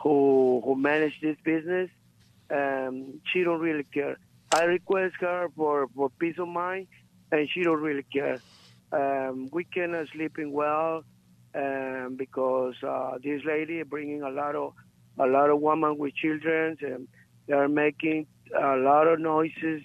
[0.01, 1.89] who who managed this business.
[2.49, 4.17] Um, she don't really care.
[4.51, 6.87] I request her for for peace of mind,
[7.31, 8.39] and she don't really care.
[8.91, 11.03] Um, we cannot sleeping well
[11.55, 14.73] um, because uh, this lady bringing a lot of
[15.19, 17.07] a lot of women with children, and
[17.47, 18.27] they're making
[18.57, 19.81] a lot of noises.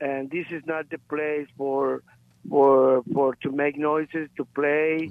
[0.00, 2.02] And this is not the place for
[2.48, 5.08] for for to make noises to play.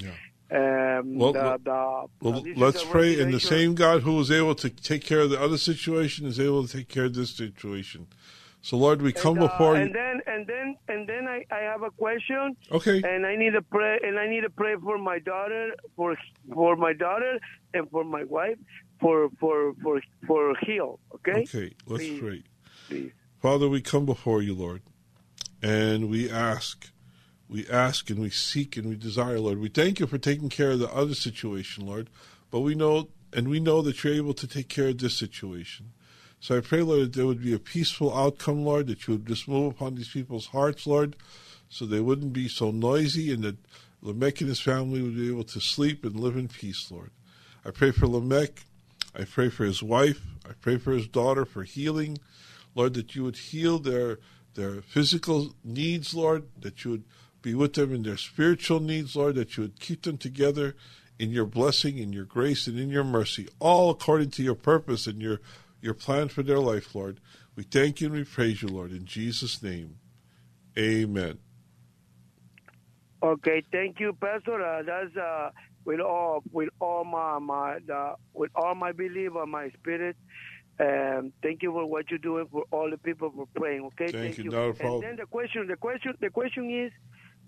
[0.52, 4.70] Um, Well, the, the, Well, let's pray, and the same God who was able to
[4.70, 8.08] take care of the other situation is able to take care of this situation.
[8.62, 9.94] So, Lord, we come and, uh, before and you.
[9.94, 12.56] then and then and then I, I have a question.
[12.72, 13.02] Okay.
[13.04, 16.16] And I need to pray and I need to pray for my daughter for
[16.52, 17.40] for my daughter
[17.76, 18.58] and for my wife
[19.00, 21.00] for for for for heal.
[21.16, 21.41] Okay.
[21.41, 22.20] Okay, let's Please.
[22.20, 22.43] pray.
[22.88, 23.12] Please.
[23.41, 24.82] Father, we come before you, Lord,
[25.62, 26.89] and we ask,
[27.48, 29.60] we ask and we seek and we desire, Lord.
[29.60, 32.10] We thank you for taking care of the other situation, Lord,
[32.50, 35.91] but we know and we know that you're able to take care of this situation.
[36.39, 39.26] So I pray, Lord, that there would be a peaceful outcome, Lord, that you would
[39.26, 41.16] just move upon these people's hearts, Lord,
[41.70, 43.58] so they wouldn't be so noisy and that
[44.02, 47.12] Lamech and his family would be able to sleep and live in peace, Lord.
[47.66, 48.66] I pray for Lamech.
[49.18, 50.22] I pray for his wife.
[50.47, 52.18] I pray for his daughter for healing.
[52.74, 54.20] Lord, that you would heal their
[54.55, 57.03] their physical needs, Lord, that you would
[57.41, 60.76] be with them in their spiritual needs, Lord, that you would keep them together
[61.20, 65.07] in your blessing, in your grace, and in your mercy, all according to your purpose
[65.07, 65.41] and your,
[65.82, 67.20] your plan for their life, Lord.
[67.55, 69.97] We thank you and we praise you, Lord, in Jesus' name.
[70.78, 71.39] Amen.
[73.24, 74.61] Okay, thank you, Pastor.
[74.61, 75.49] Uh, that's uh,
[75.86, 80.16] with all with all my my the, with all my belief and my spirit.
[80.78, 83.84] Um, thank you for what you're doing for all the people for praying.
[83.94, 84.94] Okay, Thank you, not a problem.
[84.96, 86.92] And then the question, the question, the question is,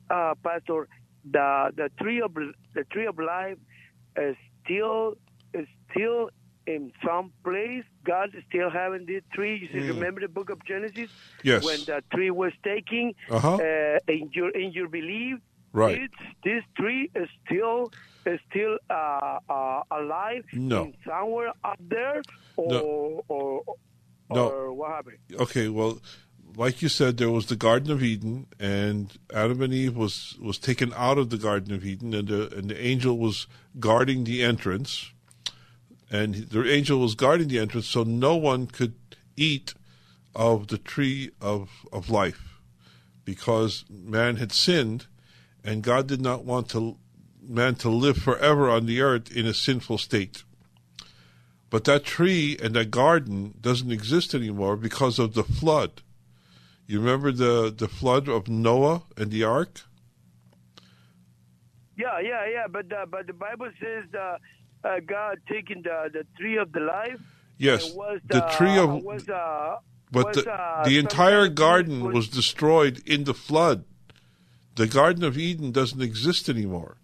[0.10, 0.88] uh, Pastor,
[1.30, 3.58] the the tree of the tree of life
[4.18, 5.16] is still
[5.54, 6.30] is still
[6.68, 7.84] in some place.
[8.06, 9.58] God is still having this tree.
[9.62, 9.96] You see, Mm.
[9.96, 11.10] remember the book of Genesis?
[11.44, 11.64] Yes.
[11.64, 13.56] When the tree was taking Uh-huh.
[13.56, 15.38] uh, in your in your belief,
[15.74, 16.00] Right.
[16.02, 16.14] it's,
[16.44, 17.92] this tree is still
[18.50, 20.92] still uh, uh, alive No.
[21.06, 22.22] somewhere up there,
[22.58, 22.82] or No.
[23.28, 23.62] or,
[24.30, 24.50] No.
[24.50, 25.18] or what happened?
[25.34, 26.00] Okay, well,
[26.56, 30.58] like you said, there was the Garden of Eden, and Adam and Eve was, was
[30.58, 33.48] taken out of the Garden of Eden, and the and the angel was
[33.80, 35.12] guarding the entrance,
[36.10, 38.96] and the angel was guarding the entrance, so no one could
[39.36, 39.74] eat
[40.36, 42.60] of the tree of of life,
[43.26, 45.06] because man had sinned,
[45.64, 46.98] and God did not want to
[47.48, 50.44] man to live forever on the earth in a sinful state.
[51.70, 56.02] But that tree and that garden doesn't exist anymore because of the flood.
[56.86, 59.82] You remember the, the flood of Noah and the ark?
[61.98, 62.68] Yeah, yeah, yeah.
[62.70, 64.38] But uh, but the Bible says uh,
[64.88, 67.20] uh, God taking the the tree of the life.
[67.58, 69.78] Yes, was, the uh, tree of- was uh,
[70.12, 73.84] But was, the, uh, the entire garden fruit was destroyed in the flood.
[74.76, 76.98] The Garden of Eden doesn't exist anymore.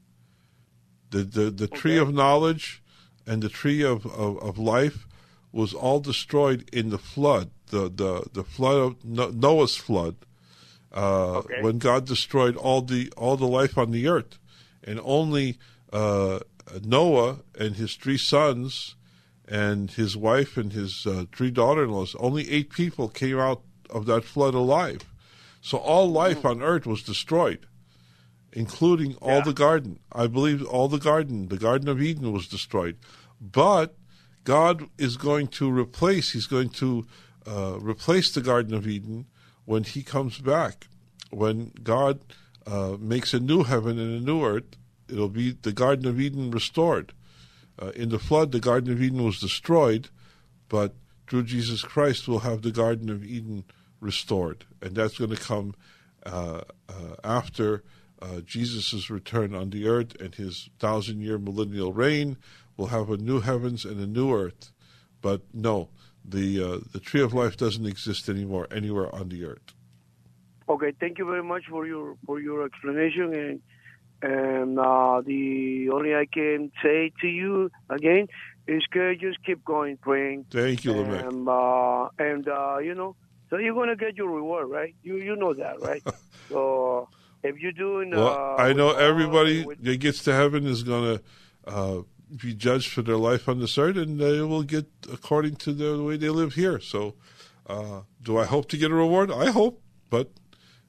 [1.14, 2.82] The the, the tree of knowledge
[3.26, 5.08] and the tree of, of, of life
[5.52, 7.52] was all destroyed in the flood.
[7.68, 10.16] The the, the flood of Noah's flood.
[10.92, 14.38] Uh, when God destroyed all the all the life on the earth,
[14.84, 15.58] and only
[15.92, 16.40] uh,
[16.84, 18.96] Noah and his three sons
[19.48, 24.24] and his wife and his uh, three daughter-in-laws, only eight people came out of that
[24.24, 25.02] flood alive.
[25.62, 27.66] So all life on earth was destroyed,
[28.54, 30.00] including all the garden.
[30.12, 32.98] I believe all the garden, the Garden of Eden was destroyed.
[33.42, 33.96] But
[34.44, 37.06] God is going to replace, he's going to
[37.48, 39.26] uh, replace the Garden of Eden
[39.66, 40.88] when he comes back.
[41.32, 42.20] When God
[42.68, 44.78] uh, makes a new heaven and a new earth,
[45.10, 47.14] it'll be the Garden of Eden restored.
[47.82, 50.10] Uh, in the flood, the Garden of Eden was destroyed,
[50.70, 50.94] but
[51.28, 53.64] through Jesus Christ, we'll have the Garden of Eden
[54.00, 54.66] restored.
[54.82, 55.74] And that's going to come
[56.26, 57.84] uh, uh, after
[58.24, 62.38] uh, Jesus' return on the earth and his thousand year millennial reign.
[62.78, 64.72] We'll have a new heavens and a new earth.
[65.22, 65.90] But no,
[66.24, 69.74] the, uh, the tree of life doesn't exist anymore anywhere on the earth.
[70.70, 73.62] Okay, thank you very much for your for your explanation and
[74.22, 78.28] and uh, the only I can say to you again
[78.68, 80.46] is que just keep going praying.
[80.50, 81.26] Thank you, Lamech.
[81.26, 83.18] And uh, and uh, you know,
[83.50, 84.96] so you're gonna get your reward, right?
[85.04, 86.02] You you know that, right?
[86.50, 87.10] so
[87.44, 91.18] if you're doing, Well, uh, I know everybody with- that gets to heaven is going
[91.18, 91.24] to
[91.70, 92.02] uh,
[92.42, 96.02] be judged for their life on this earth, and they will get according to the
[96.04, 96.80] way they live here.
[96.80, 97.16] So,
[97.68, 99.32] uh, do I hope to get a reward?
[99.32, 100.32] I hope, but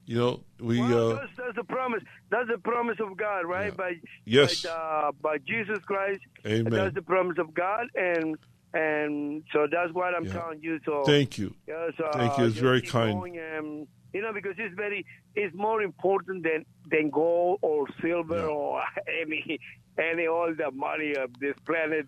[0.05, 0.79] you know, we.
[0.79, 2.03] Well, uh, that's, that's the promise.
[2.29, 3.75] That's the promise of God, right?
[3.75, 4.63] By Yes.
[4.63, 6.21] by, uh, by Jesus Christ.
[6.45, 6.71] Amen.
[6.73, 8.37] That's the promise of God, and
[8.73, 10.33] and so that's what I'm Yeah.
[10.33, 10.79] telling you.
[10.85, 11.53] So Thank you.
[11.67, 12.45] Yes, uh, Thank you.
[12.45, 13.87] It's very kind.
[14.15, 15.05] You know, because it's very,
[15.35, 18.81] it's more important than than gold or silver or
[19.21, 19.59] any
[19.97, 22.07] any all the money of this planet.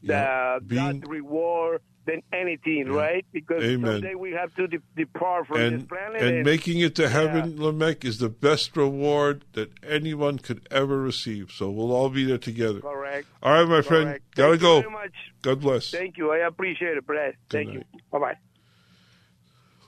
[0.00, 0.58] Yeah.
[0.60, 3.24] The Being- that reward than anything, right?
[3.32, 4.00] Because Amen.
[4.00, 6.22] someday we have to de- depart from this planet.
[6.22, 11.52] and making it to heaven, Lamech, is the best reward that anyone could ever receive.
[11.52, 12.80] So we'll all be there together.
[12.80, 13.28] Correct.
[13.42, 14.06] All right, my friend.
[14.06, 14.34] Correct.
[14.34, 14.76] Gotta Thank go.
[14.76, 15.14] You very much.
[15.42, 15.90] God bless.
[15.90, 16.32] Thank you.
[16.32, 17.34] I appreciate it, Brad.
[17.50, 17.84] Thank you.
[18.10, 18.36] Bye bye.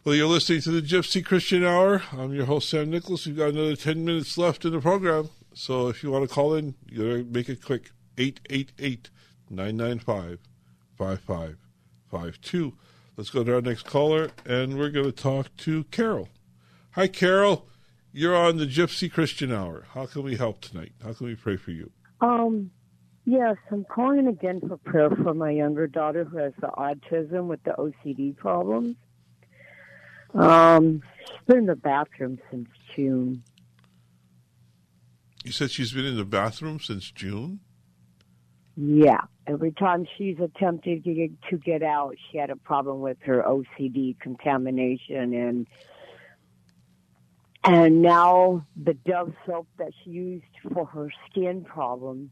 [0.05, 2.03] Well, you're listening to the Gypsy Christian Hour.
[2.13, 3.25] I'm your host, Sam Nicholas.
[3.25, 5.31] We've got another 10 minutes left in the program.
[5.55, 7.91] So if you want to call in, you gotta make it quick.
[8.19, 9.09] 888
[9.49, 10.41] 995
[10.99, 12.75] 5552.
[13.17, 16.29] Let's go to our next caller, and we're going to talk to Carol.
[16.91, 17.67] Hi, Carol.
[18.13, 19.87] You're on the Gypsy Christian Hour.
[19.95, 20.93] How can we help tonight?
[21.03, 21.91] How can we pray for you?
[22.21, 22.71] Um,
[23.25, 27.63] yes, I'm calling again for prayer for my younger daughter who has the autism with
[27.63, 28.97] the OCD problems.
[30.35, 33.45] Um, she's been in the bathroom since June.
[35.45, 37.61] You said she's been in the bathroom since June?
[38.77, 43.19] Yeah, every time she's attempted to get, to get out, she had a problem with
[43.23, 45.67] her OCD contamination and
[47.67, 52.31] and now the Dove soap that she used for her skin problem,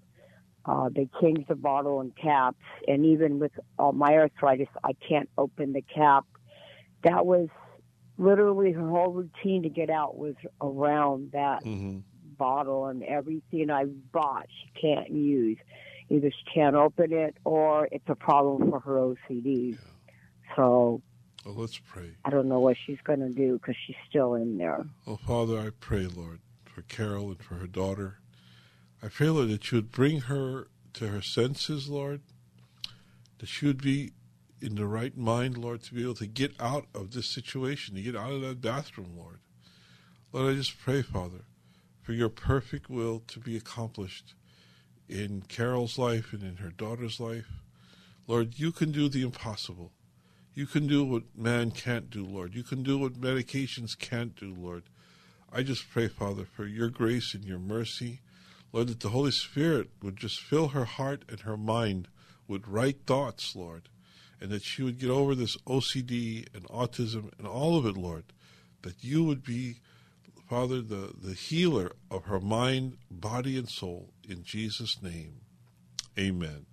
[0.66, 5.30] uh, they changed the bottle and caps, and even with all my arthritis, I can't
[5.38, 6.26] open the cap.
[7.02, 7.48] That was
[8.22, 11.98] literally her whole routine to get out was around that mm-hmm.
[12.38, 15.58] bottle and everything I bought she can't use.
[16.10, 19.78] Either she can't open it or it's a problem for her OCD.
[20.56, 21.02] So
[21.44, 22.16] Oh, let's pray.
[22.24, 24.84] I don't know what she's going to do because she's still in there.
[25.06, 28.18] Oh, Father, I pray, Lord, for Carol and for her daughter.
[29.02, 32.20] I pray, Lord, that you would bring her to her senses, Lord,
[33.38, 34.12] that she would be
[34.62, 38.02] in the right mind, Lord, to be able to get out of this situation, to
[38.02, 39.40] get out of that bathroom, Lord.
[40.32, 41.44] Lord, I just pray, Father,
[42.00, 44.34] for your perfect will to be accomplished
[45.08, 47.48] in Carol's life and in her daughter's life.
[48.26, 49.92] Lord, you can do the impossible.
[50.54, 52.54] You can do what man can't do, Lord.
[52.54, 54.84] You can do what medications can't do, Lord.
[55.52, 58.20] I just pray, Father, for your grace and your mercy.
[58.72, 62.08] Lord, that the Holy Spirit would just fill her heart and her mind
[62.48, 63.88] with right thoughts, Lord,
[64.42, 68.24] and that she would get over this OCD and autism and all of it, Lord.
[68.82, 69.76] That you would be,
[70.50, 74.12] Father, the, the healer of her mind, body, and soul.
[74.28, 75.42] In Jesus' name,
[76.18, 76.66] amen.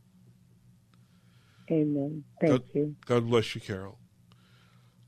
[1.69, 2.23] Amen.
[2.41, 2.95] Thank God, you.
[3.05, 3.99] God bless you, Carol.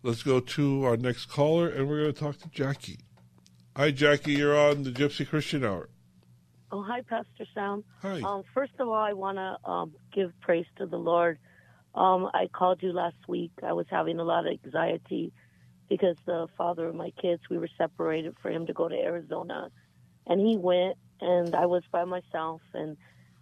[0.04, 3.00] Let's go to our next caller, and we're going to talk to Jackie.
[3.76, 4.34] Hi, Jackie.
[4.34, 5.90] You're on the Gypsy Christian Hour.
[6.72, 7.84] Oh, hi, Pastor Sam.
[8.04, 8.22] Hi.
[8.22, 11.40] Um, first of all, I want to um, give praise to the Lord.
[11.94, 13.52] Um, I called you last week.
[13.64, 15.34] I was having a lot of anxiety
[15.90, 19.70] because the father of my kids, we were separated for him to go to Arizona.
[20.26, 22.62] And he went, and I was by myself.
[22.74, 22.96] And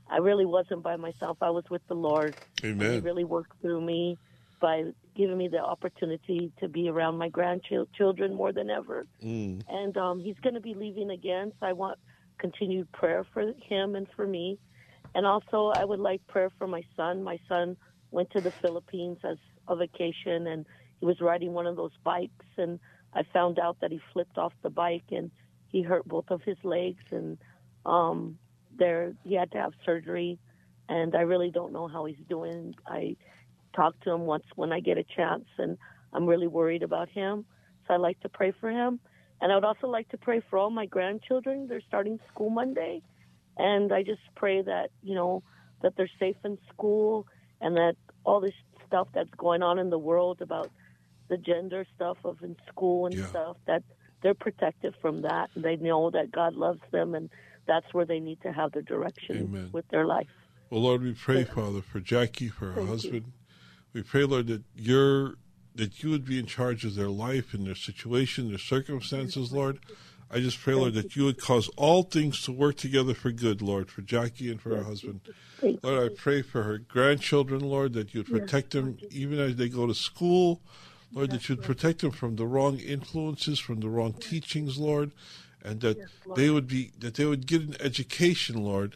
[0.09, 1.37] I really wasn't by myself.
[1.41, 2.35] I was with the Lord.
[2.63, 4.17] And he really worked through me
[4.59, 4.85] by
[5.15, 9.05] giving me the opportunity to be around my grandchildren more than ever.
[9.23, 9.63] Mm.
[9.69, 11.97] And um, he's going to be leaving again, so I want
[12.39, 14.57] continued prayer for him and for me.
[15.15, 17.23] And also, I would like prayer for my son.
[17.23, 17.77] My son
[18.11, 19.37] went to the Philippines as
[19.67, 20.65] a vacation, and
[20.99, 22.79] he was riding one of those bikes, and
[23.13, 25.31] I found out that he flipped off the bike and
[25.69, 27.37] he hurt both of his legs, and
[27.85, 28.37] um,
[28.77, 30.39] there he had to have surgery.
[30.87, 32.73] And I really don't know how he's doing.
[32.87, 33.15] I
[33.75, 35.77] talk to him once when I get a chance, and
[36.11, 37.45] I'm really worried about him.
[37.87, 38.99] So I like to pray for him.
[39.41, 41.67] And I would also like to pray for all my grandchildren.
[41.67, 43.01] They're starting school Monday.
[43.57, 45.43] And I just pray that, you know,
[45.81, 47.25] that they're safe in school
[47.61, 48.53] and that all this
[48.87, 50.69] stuff that's going on in the world about
[51.29, 53.83] the gender stuff of in school and stuff, that
[54.21, 55.49] they're protected from that.
[55.55, 57.29] And they know that God loves them and
[57.67, 59.69] that's where they need to have their direction Amen.
[59.71, 60.27] with their life.
[60.69, 62.91] Well, Lord, we pray, Father, for Jackie, for her Thank you.
[62.91, 63.31] husband.
[63.93, 65.35] We pray, Lord, that you're
[65.75, 69.79] that you would be in charge of their life and their situation, their circumstances, Lord.
[70.31, 73.61] I just pray, Lord, that you would cause all things to work together for good,
[73.61, 75.21] Lord, for Jackie and for her husband.
[75.81, 79.69] Lord, I pray for her grandchildren, Lord, that you would protect them even as they
[79.69, 80.61] go to school.
[81.11, 85.11] Lord, that you would protect them from the wrong influences, from the wrong teachings, Lord,
[85.63, 85.97] and that
[86.35, 88.95] they would be that they would get an education, Lord,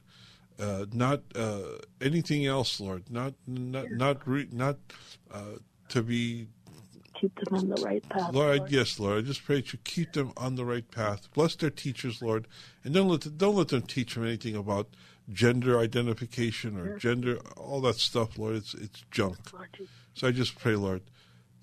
[0.59, 4.77] uh, not uh, anything else, Lord, not not not re, not
[5.31, 5.57] uh,
[5.89, 6.47] to be
[7.23, 8.33] Keep them on the right path.
[8.33, 9.19] Lord, I, yes, Lord.
[9.19, 11.31] I just pray that you keep them on the right path.
[11.33, 12.49] Bless their teachers, Lord,
[12.83, 14.89] and don't let the, don't let them teach them anything about
[15.31, 18.57] gender identification or gender all that stuff, Lord.
[18.57, 19.37] It's it's junk.
[20.13, 21.03] So I just pray, Lord,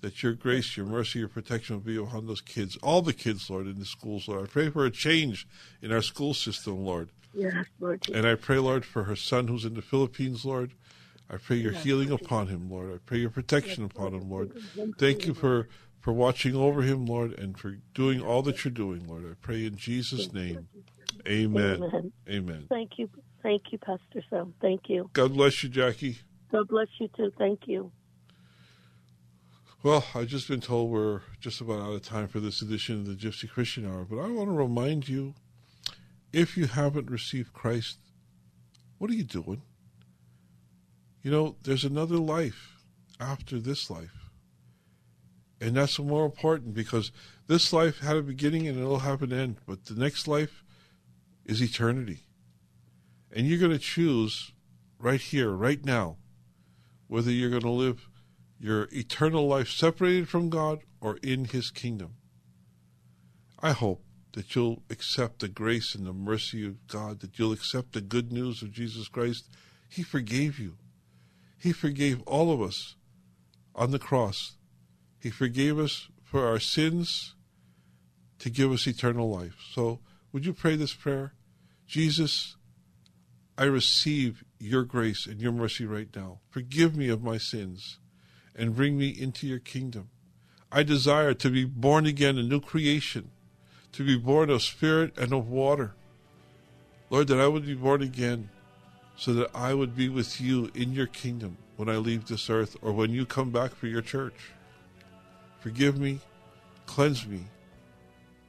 [0.01, 3.47] that your grace, your mercy, your protection will be upon those kids, all the kids,
[3.47, 4.41] Lord, in the schools, Lord.
[4.41, 5.47] I pray for a change
[5.79, 7.09] in our school system, Lord.
[7.35, 8.03] Yes, Lord.
[8.11, 10.71] And I pray, Lord, for her son who's in the Philippines, Lord.
[11.31, 12.93] I pray your healing upon him, Lord.
[12.93, 14.51] I pray your protection upon him, Lord.
[14.97, 15.69] Thank you for,
[16.01, 19.25] for watching over him, Lord, and for doing all that you're doing, Lord.
[19.25, 20.67] I pray in Jesus' name.
[21.25, 21.83] Amen.
[21.83, 22.11] Amen.
[22.29, 22.65] Amen.
[22.67, 23.09] Thank you.
[23.41, 24.53] Thank you, Pastor Sam.
[24.59, 25.09] Thank you.
[25.13, 26.19] God bless you, Jackie.
[26.51, 27.31] God bless you too.
[27.37, 27.91] Thank you.
[29.83, 33.07] Well, I've just been told we're just about out of time for this edition of
[33.07, 35.33] the Gypsy Christian Hour, but I want to remind you
[36.33, 37.97] if you haven't received Christ,
[38.99, 39.63] what are you doing?
[41.21, 42.75] You know, there's another life
[43.19, 44.29] after this life.
[45.59, 47.11] And that's more important because
[47.47, 50.63] this life had a beginning and it'll have an end, but the next life
[51.45, 52.21] is eternity.
[53.31, 54.51] And you're going to choose
[54.97, 56.17] right here, right now,
[57.07, 58.07] whether you're going to live
[58.59, 62.15] your eternal life separated from God or in His kingdom.
[63.59, 64.03] I hope
[64.33, 68.31] that you'll accept the grace and the mercy of God, that you'll accept the good
[68.31, 69.47] news of Jesus Christ.
[69.89, 70.77] He forgave you.
[71.61, 72.95] He forgave all of us
[73.75, 74.53] on the cross.
[75.19, 77.35] He forgave us for our sins
[78.39, 79.57] to give us eternal life.
[79.71, 79.99] So,
[80.31, 81.33] would you pray this prayer?
[81.85, 82.55] Jesus,
[83.59, 86.39] I receive your grace and your mercy right now.
[86.49, 87.99] Forgive me of my sins
[88.55, 90.09] and bring me into your kingdom.
[90.71, 93.29] I desire to be born again, a new creation,
[93.91, 95.93] to be born of spirit and of water.
[97.11, 98.49] Lord, that I would be born again
[99.21, 102.75] so that I would be with you in your kingdom when I leave this earth
[102.81, 104.49] or when you come back for your church.
[105.59, 106.21] Forgive me,
[106.87, 107.41] cleanse me,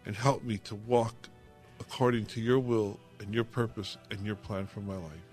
[0.06, 1.14] and help me to walk
[1.78, 5.26] according to your will and your purpose and your plan for my life.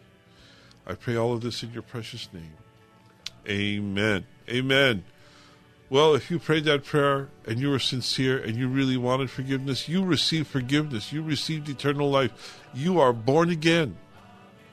[0.85, 2.51] I pray all of this in your precious name.
[3.47, 4.25] Amen.
[4.49, 5.05] Amen.
[5.89, 9.87] Well, if you prayed that prayer and you were sincere and you really wanted forgiveness,
[9.87, 11.13] you received forgiveness.
[11.13, 12.61] You received eternal life.
[12.73, 13.95] You are born again.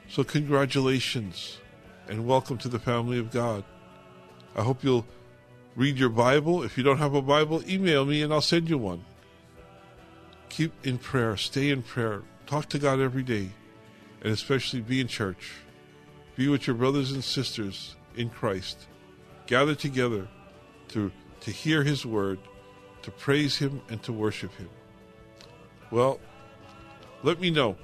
[0.09, 1.59] So, congratulations
[2.09, 3.65] and welcome to the family of God.
[4.55, 5.05] I hope you'll
[5.75, 6.63] read your Bible.
[6.63, 9.05] If you don't have a Bible, email me and I'll send you one.
[10.49, 13.51] Keep in prayer, stay in prayer, talk to God every day,
[14.23, 15.55] and especially be in church.
[16.37, 18.87] Be with your brothers and sisters in Christ.
[19.47, 20.29] Gather together
[20.89, 22.39] to, to hear His word,
[23.03, 24.71] to praise Him, and to worship Him.
[25.91, 26.21] Well,
[27.25, 27.77] let me know.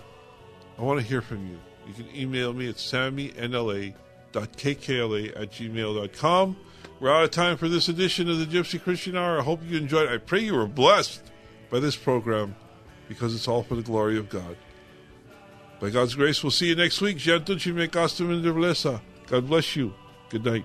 [0.79, 1.59] I want to hear from you.
[1.87, 3.95] You can email me at sammynla.kkla
[5.41, 6.57] at gmail.com.
[7.01, 9.41] We're out of time for this edition of the Gypsy Christian Hour.
[9.41, 10.09] I hope you enjoyed.
[10.09, 11.33] I pray you were blessed
[11.71, 12.55] by this program
[13.09, 14.57] because it's all for the glory of God.
[15.81, 17.19] By God's grace, we'll see you next week.
[19.27, 19.95] God bless you.
[20.31, 20.65] Good night.